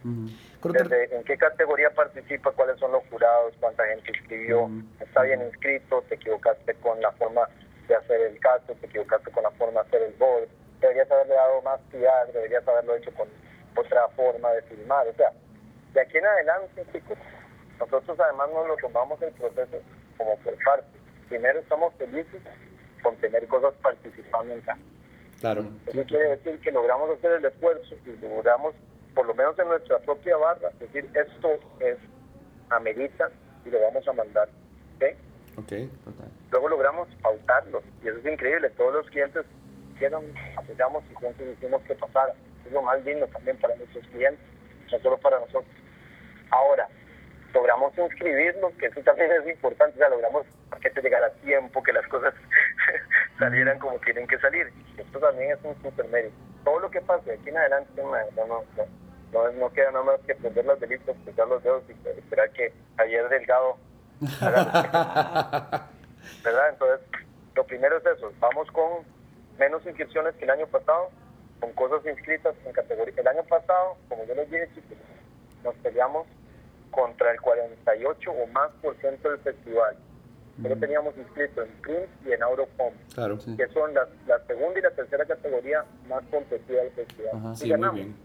Desde 0.64 1.16
en 1.16 1.24
qué 1.24 1.38
categoría 1.38 1.90
participa, 1.92 2.52
cuáles 2.52 2.78
son 2.80 2.92
los 2.92 3.04
jurados, 3.10 3.54
cuánta 3.60 3.86
gente 3.88 4.12
inscribió, 4.12 4.64
Ujú. 4.64 4.82
está 5.00 5.22
bien 5.24 5.42
inscrito, 5.42 6.04
te 6.10 6.16
equivocaste 6.16 6.74
con 6.76 7.00
la 7.02 7.12
forma 7.14 7.48
de 7.88 7.96
hacer 7.96 8.22
el 8.22 8.40
caso, 8.40 8.74
te 8.82 8.88
equivocaste 8.88 9.32
con 9.32 9.44
la 9.44 9.52
forma 9.52 9.82
de 9.84 9.88
hacer 9.88 10.02
el 10.02 10.14
board, 10.14 10.48
deberías 10.82 11.10
haberle 11.10 11.36
dado 11.36 11.62
más 11.62 11.80
PR, 11.92 12.34
deberías 12.34 12.68
haberlo 12.68 12.96
hecho 12.96 13.12
con 13.14 13.28
otra 13.76 14.08
forma 14.10 14.52
de 14.52 14.62
filmar, 14.64 15.08
o 15.08 15.14
sea, 15.14 15.32
de 15.94 16.02
aquí 16.02 16.18
en 16.18 16.26
adelante, 16.26 16.86
chicos, 16.92 17.18
nosotros 17.80 18.20
además 18.20 18.50
nos 18.54 18.68
lo 18.68 18.76
tomamos 18.78 19.22
el 19.22 19.32
proceso 19.34 19.78
como 20.18 20.36
por 20.38 20.64
parte. 20.64 20.88
Primero 21.30 21.60
estamos 21.60 21.94
felices 21.96 22.42
con 23.02 23.16
tener 23.18 23.48
cosas 23.48 23.74
participando 23.82 24.54
en 24.54 24.62
casa. 24.62 24.80
Claro. 25.40 25.66
Eso 25.86 26.04
quiere 26.06 26.30
decir 26.30 26.60
que 26.60 26.72
logramos 26.72 27.18
hacer 27.18 27.34
el 27.34 27.46
esfuerzo 27.46 27.96
y 28.06 28.26
logramos, 28.26 28.74
por 29.14 29.26
lo 29.28 29.36
menos 29.36 29.58
en 29.60 29.68
nuestra 29.68 30.00
propia 30.00 30.36
barra, 30.38 30.72
decir 30.80 31.08
esto 31.14 31.60
es 31.80 31.98
amerita 32.70 33.30
y 33.66 33.70
lo 33.70 33.82
vamos 33.82 34.08
a 34.08 34.14
mandar. 34.14 34.50
¿ok? 34.96 35.04
Ok. 35.58 35.72
Total. 36.06 36.32
Luego 36.52 36.70
logramos 36.70 37.08
pautarlo 37.22 37.84
y 38.04 38.08
eso 38.08 38.18
es 38.18 38.26
increíble. 38.26 38.70
Todos 38.72 38.94
los 38.94 39.08
clientes 39.10 39.46
llegan, 40.00 40.24
apoyamos 40.56 41.04
y 41.12 41.14
juntos 41.14 41.46
hicimos 41.56 41.82
que 41.84 41.96
pasara. 41.96 42.34
Es 42.66 42.72
lo 42.72 42.82
más 42.82 43.04
lindo 43.06 43.28
también 43.28 43.58
para 43.58 43.76
nuestros 43.76 44.06
clientes, 44.08 44.44
no 44.92 45.00
solo 45.00 45.18
para 45.18 45.40
nosotros. 45.40 45.66
Ahora, 46.50 46.88
logramos 47.54 47.98
inscribirnos, 47.98 48.74
que 48.74 48.88
eso 48.88 49.02
también 49.02 49.32
es 49.32 49.48
importante, 49.54 49.96
o 49.96 50.00
sea, 50.00 50.10
logramos 50.10 50.46
que 50.82 50.90
te 50.90 51.02
llegara 51.02 51.28
a 51.28 51.32
tiempo, 51.42 51.82
que 51.84 51.94
las 51.94 52.08
cosas 52.08 52.34
salieran 53.38 53.80
como 53.80 54.00
tienen 54.00 54.28
que 54.28 54.40
salir. 54.40 54.72
Esto 54.98 55.20
también 55.20 55.52
es 55.52 55.60
un 55.64 55.76
super 55.82 56.08
mérito. 56.10 56.36
Todo 56.64 56.80
lo 56.80 56.92
que 56.92 57.02
pase 57.02 57.32
de 57.32 57.38
aquí 57.38 57.50
en 57.50 57.58
adelante, 57.58 57.90
no, 58.02 58.12
no, 58.48 58.64
no, 59.34 59.52
no, 59.52 59.70
queda 59.74 59.92
nada 59.92 60.04
más 60.04 60.20
que 60.26 60.36
prender 60.36 60.66
las 60.66 60.80
velitas, 60.80 61.16
cruzar 61.24 61.48
los 61.48 61.64
dedos 61.64 61.84
y 61.90 62.20
esperar 62.20 62.50
que 62.52 62.74
ayer 62.98 63.28
Delgado 63.30 63.78
haga 64.42 65.90
¿verdad? 66.44 66.70
Entonces, 66.70 67.08
lo 67.56 67.64
primero 67.66 67.98
es 67.98 68.06
eso, 68.06 68.32
vamos 68.40 68.70
con 68.72 69.06
menos 69.58 69.86
inscripciones 69.86 70.36
que 70.36 70.46
el 70.46 70.52
año 70.52 70.68
pasado, 70.68 71.10
con 71.60 71.72
cosas 71.74 72.06
inscritas 72.06 72.56
en 72.66 72.74
categoría. 72.74 73.14
El 73.18 73.28
año 73.28 73.44
pasado, 73.44 73.98
como 74.10 74.26
yo 74.26 74.36
les 74.36 74.50
dije, 74.50 74.70
chicos, 74.76 74.98
nos 75.64 75.76
peleamos 75.76 76.28
contra 76.92 77.32
el 77.32 77.42
48 77.42 78.32
o 78.32 78.48
más 78.48 78.70
por 78.82 78.96
ciento 78.98 79.30
del 79.30 79.40
festival. 79.40 79.98
Solo 80.62 80.76
teníamos 80.78 81.16
inscrito 81.18 81.62
en 81.62 81.70
Print 81.82 82.10
y 82.26 82.32
en 82.32 82.44
Home, 82.44 82.68
Claro. 83.14 83.40
Sí. 83.40 83.56
que 83.56 83.68
son 83.68 83.94
las, 83.94 84.08
la 84.26 84.40
segunda 84.48 84.80
y 84.80 84.82
la 84.82 84.92
tercera 84.92 85.26
categoría 85.26 85.86
más 86.10 86.24
competida 86.32 86.82
del 86.84 86.92
festival. 86.94 87.32
Ajá. 87.34 87.52
Y 87.54 87.56
Sí, 87.58 87.64
muy 87.66 87.72
ganamos. 87.72 87.96
bien. 87.96 88.16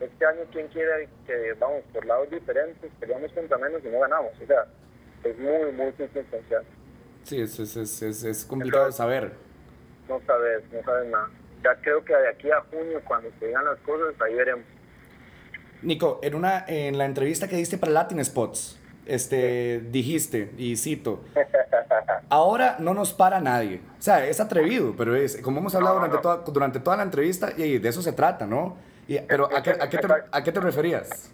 Este 0.00 0.26
año, 0.26 0.40
quien 0.52 0.68
quiera 0.68 0.96
que 1.26 1.52
vamos 1.58 1.82
por 1.92 2.04
lados 2.04 2.30
diferentes, 2.30 2.90
peleamos 3.00 3.32
contra 3.32 3.58
menos 3.58 3.82
y 3.84 3.88
no 3.88 4.00
ganamos. 4.00 4.32
O 4.42 4.46
sea, 4.46 4.64
es 5.24 5.38
muy, 5.38 5.72
muy 5.72 5.92
circunstancial. 5.92 6.64
Sí, 7.24 7.40
es, 7.40 7.58
es, 7.58 7.76
es, 7.76 8.22
es, 8.24 8.44
complicado 8.44 8.86
de 8.86 8.92
saber. 8.92 9.32
No 10.08 10.20
sabes, 10.26 10.62
no 10.72 10.82
sabes 10.84 11.10
nada. 11.10 11.30
Ya 11.62 11.74
creo 11.80 12.04
que 12.04 12.14
de 12.14 12.28
aquí 12.28 12.50
a 12.50 12.60
junio, 12.70 13.00
cuando 13.06 13.30
se 13.38 13.46
digan 13.46 13.64
las 13.64 13.78
cosas, 13.80 14.14
ahí 14.20 14.34
veremos. 14.34 14.64
Nico, 15.82 16.20
en, 16.22 16.34
una, 16.34 16.64
en 16.68 16.98
la 16.98 17.06
entrevista 17.06 17.48
que 17.48 17.56
diste 17.56 17.78
para 17.78 17.92
Latin 17.92 18.22
Spots, 18.24 18.78
este, 19.06 19.80
dijiste, 19.90 20.50
y 20.56 20.76
cito, 20.76 21.20
ahora 22.28 22.76
no 22.78 22.94
nos 22.94 23.12
para 23.12 23.40
nadie. 23.40 23.80
O 23.98 24.02
sea, 24.02 24.26
es 24.26 24.40
atrevido, 24.40 24.94
pero 24.96 25.14
es, 25.16 25.36
como 25.38 25.60
hemos 25.60 25.74
hablado 25.74 25.96
durante, 25.96 26.18
Toda, 26.18 26.36
durante 26.38 26.80
toda 26.80 26.96
la 26.96 27.02
entrevista, 27.02 27.52
y 27.56 27.78
de 27.78 27.88
eso 27.88 28.02
se 28.02 28.12
trata, 28.12 28.46
¿no? 28.46 28.76
Y, 29.06 29.18
pero 29.20 29.54
¿a 29.54 29.62
qué, 29.62 29.70
a, 29.70 29.88
qué 29.88 29.98
te, 29.98 30.08
¿a 30.30 30.42
qué 30.42 30.52
te 30.52 30.60
referías? 30.60 31.30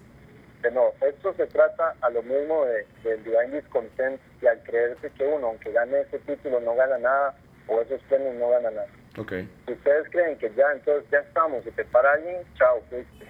No, 0.73 0.91
esto 1.07 1.33
se 1.33 1.47
trata 1.47 1.95
a 2.01 2.09
lo 2.09 2.21
mismo 2.21 2.65
de, 2.65 2.85
del 3.03 3.23
divine 3.23 3.61
discontent 3.61 4.21
y 4.41 4.47
al 4.47 4.61
creerse 4.63 5.09
que 5.11 5.25
uno, 5.25 5.47
aunque 5.47 5.71
gane 5.71 6.01
ese 6.01 6.19
título, 6.19 6.59
no 6.59 6.75
gana 6.75 6.97
nada, 6.99 7.35
o 7.67 7.81
esos 7.81 8.01
premios 8.03 8.35
no 8.35 8.49
gana 8.49 8.69
nada. 8.69 8.87
Okay. 9.17 9.49
Si 9.65 9.73
ustedes 9.73 10.07
creen 10.11 10.37
que 10.37 10.53
ya, 10.55 10.65
entonces 10.73 11.09
ya 11.11 11.19
estamos, 11.19 11.65
y 11.65 11.71
te 11.71 11.83
para 11.85 12.13
alguien, 12.13 12.37
chao, 12.55 12.81
fuiste. 12.89 13.25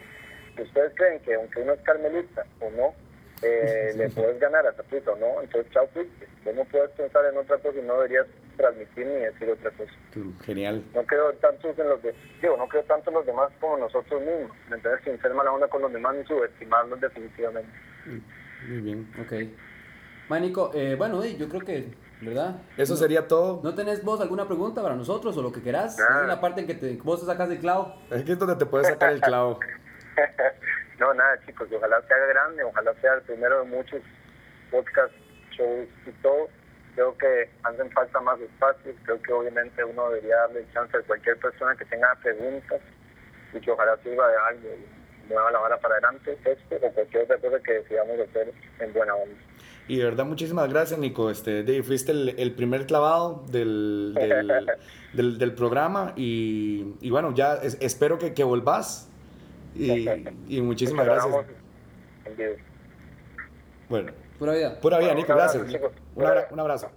Si 0.56 0.62
ustedes 0.64 0.94
creen 0.96 1.20
que 1.22 1.36
aunque 1.36 1.62
uno 1.62 1.74
es 1.74 1.82
carmelita 1.82 2.46
o 2.60 2.70
no, 2.72 2.94
eh, 3.42 3.94
le 3.96 4.10
puedes 4.10 4.40
ganar 4.40 4.66
a 4.68 4.74
Zapito, 4.74 5.16
¿no? 5.18 5.42
Entonces, 5.42 5.72
chao, 5.72 5.88
fuiste. 5.94 6.28
Vos 6.46 6.56
no 6.56 6.66
puedes 6.66 6.90
pensar 6.92 7.26
en 7.26 7.38
otra 7.38 7.58
cosa 7.58 7.78
y 7.78 7.82
no 7.82 7.96
deberías 7.96 8.28
transmitir 8.58 9.08
ni 9.08 9.16
decir 9.16 9.50
otra 9.50 9.72
cosa. 9.72 9.92
Genial. 10.46 10.84
No 10.94 11.04
creo 11.04 11.34
tanto 11.34 11.70
en 11.70 11.90
los 11.90 12.02
de, 12.04 12.14
digo, 12.42 12.58
no 12.58 12.68
creo 12.68 12.84
tanto 12.84 13.10
en 13.10 13.16
los 13.16 13.26
demás 13.26 13.52
como 13.60 13.78
nosotros 13.78 14.22
mismos. 14.22 14.56
Entonces, 14.72 15.02
sin 15.04 15.22
ser 15.22 15.34
mala 15.34 15.52
onda 15.52 15.68
con 15.68 15.82
los 15.82 15.92
demás 15.92 16.16
ni 16.16 16.24
subestimarlos 16.26 17.02
definitivamente. 17.02 17.72
Muy 18.68 18.82
bien. 18.82 19.08
Ok. 19.20 19.34
Manico, 20.30 20.72
eh, 20.74 20.96
bueno, 20.96 21.26
yo 21.26 21.50
creo 21.50 21.62
que, 21.62 21.94
¿verdad? 22.22 22.62
Eso 22.78 22.96
sería 22.96 23.28
todo. 23.28 23.62
¿No 23.64 23.76
tenés 23.76 24.04
vos 24.04 24.22
alguna 24.22 24.48
pregunta 24.48 24.82
para 24.82 24.96
nosotros 24.96 25.36
o 25.38 25.42
lo 25.42 25.52
que 25.52 25.62
querás? 25.62 26.00
Esa 26.00 26.22
es 26.22 26.28
la 26.28 26.40
parte 26.40 26.62
en 26.62 26.68
que 26.68 26.76
te, 26.76 26.96
vos 26.98 27.20
te 27.20 27.26
sacas 27.26 27.50
el 27.50 27.60
clavo. 27.60 27.96
Es 28.10 28.24
que 28.24 28.34
es 28.34 28.40
donde 28.40 28.56
te 28.56 28.66
puedes 28.66 28.88
sacar 28.88 29.14
el 29.14 29.22
clavo. 29.22 29.60
no, 31.02 31.16
nada, 31.16 31.40
chicos, 31.48 31.68
ojalá 31.76 32.00
se 32.08 32.14
haga 32.14 32.28
grande, 32.28 32.64
ojalá 32.64 32.94
sea 33.02 33.16
el 33.16 33.22
primero 33.24 33.64
de 33.64 33.70
muchos 33.70 34.02
podcasts, 34.70 35.18
shows 35.50 35.90
y 36.06 36.12
todo. 36.22 36.48
Creo 36.94 37.18
que 37.18 37.50
hacen 37.64 37.90
falta 37.92 38.20
más 38.22 38.40
espacios, 38.40 38.96
creo 39.04 39.20
que 39.20 39.34
obviamente 39.34 39.84
uno 39.84 40.10
debería 40.10 40.36
darle 40.36 40.64
chance 40.72 40.96
a 40.96 41.02
cualquier 41.02 41.38
persona 41.40 41.76
que 41.76 41.86
tenga 41.86 42.14
preguntas 42.22 42.80
y 43.52 43.60
que 43.60 43.72
ojalá 43.72 43.98
sirva 44.04 44.28
de 44.28 44.38
algo 44.50 44.70
y 44.70 45.28
mueva 45.28 45.50
la 45.50 45.60
vara 45.60 45.80
para 45.80 45.96
adelante, 45.96 46.38
esto 46.46 46.76
o 46.76 46.92
cualquier 46.92 47.24
otra 47.24 47.38
cosa 47.40 47.60
que 47.64 47.74
decidamos 47.74 48.20
hacer 48.20 48.54
en 48.80 48.94
buena 48.94 49.16
onda. 49.16 49.42
Y 49.88 49.98
de 49.98 50.04
verdad, 50.04 50.26
muchísimas 50.26 50.70
gracias, 50.70 51.00
Nico. 51.00 51.32
Este, 51.32 51.64
Dave, 51.64 51.82
fuiste 51.82 52.12
el, 52.12 52.36
el, 52.38 52.54
primer 52.54 52.86
clavado 52.86 53.44
del, 53.50 54.14
del, 54.14 54.68
del, 55.14 55.40
del 55.40 55.56
programa 55.56 56.14
y, 56.16 56.96
y, 57.02 57.10
bueno, 57.10 57.34
ya 57.34 57.56
es, 57.56 57.78
espero 57.82 58.20
que, 58.20 58.36
que 58.36 58.44
volvás 58.44 59.11
y, 59.76 60.08
y 60.48 60.62
muchísimas 60.62 61.06
gracias. 61.06 61.36
Bueno. 63.90 64.12
Pura 64.40 64.54
vida. 64.54 64.80
Pura 64.80 64.98
vida, 64.98 65.14
Nico, 65.14 65.36
gracias. 65.36 65.64
Un, 66.16 66.26
abra 66.26 66.48
un 66.50 66.60
abrazo. 66.60 66.90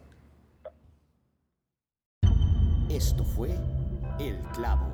Esto 2.89 3.25
fue 3.25 3.51
El 4.19 4.39
Clavo. 4.55 4.94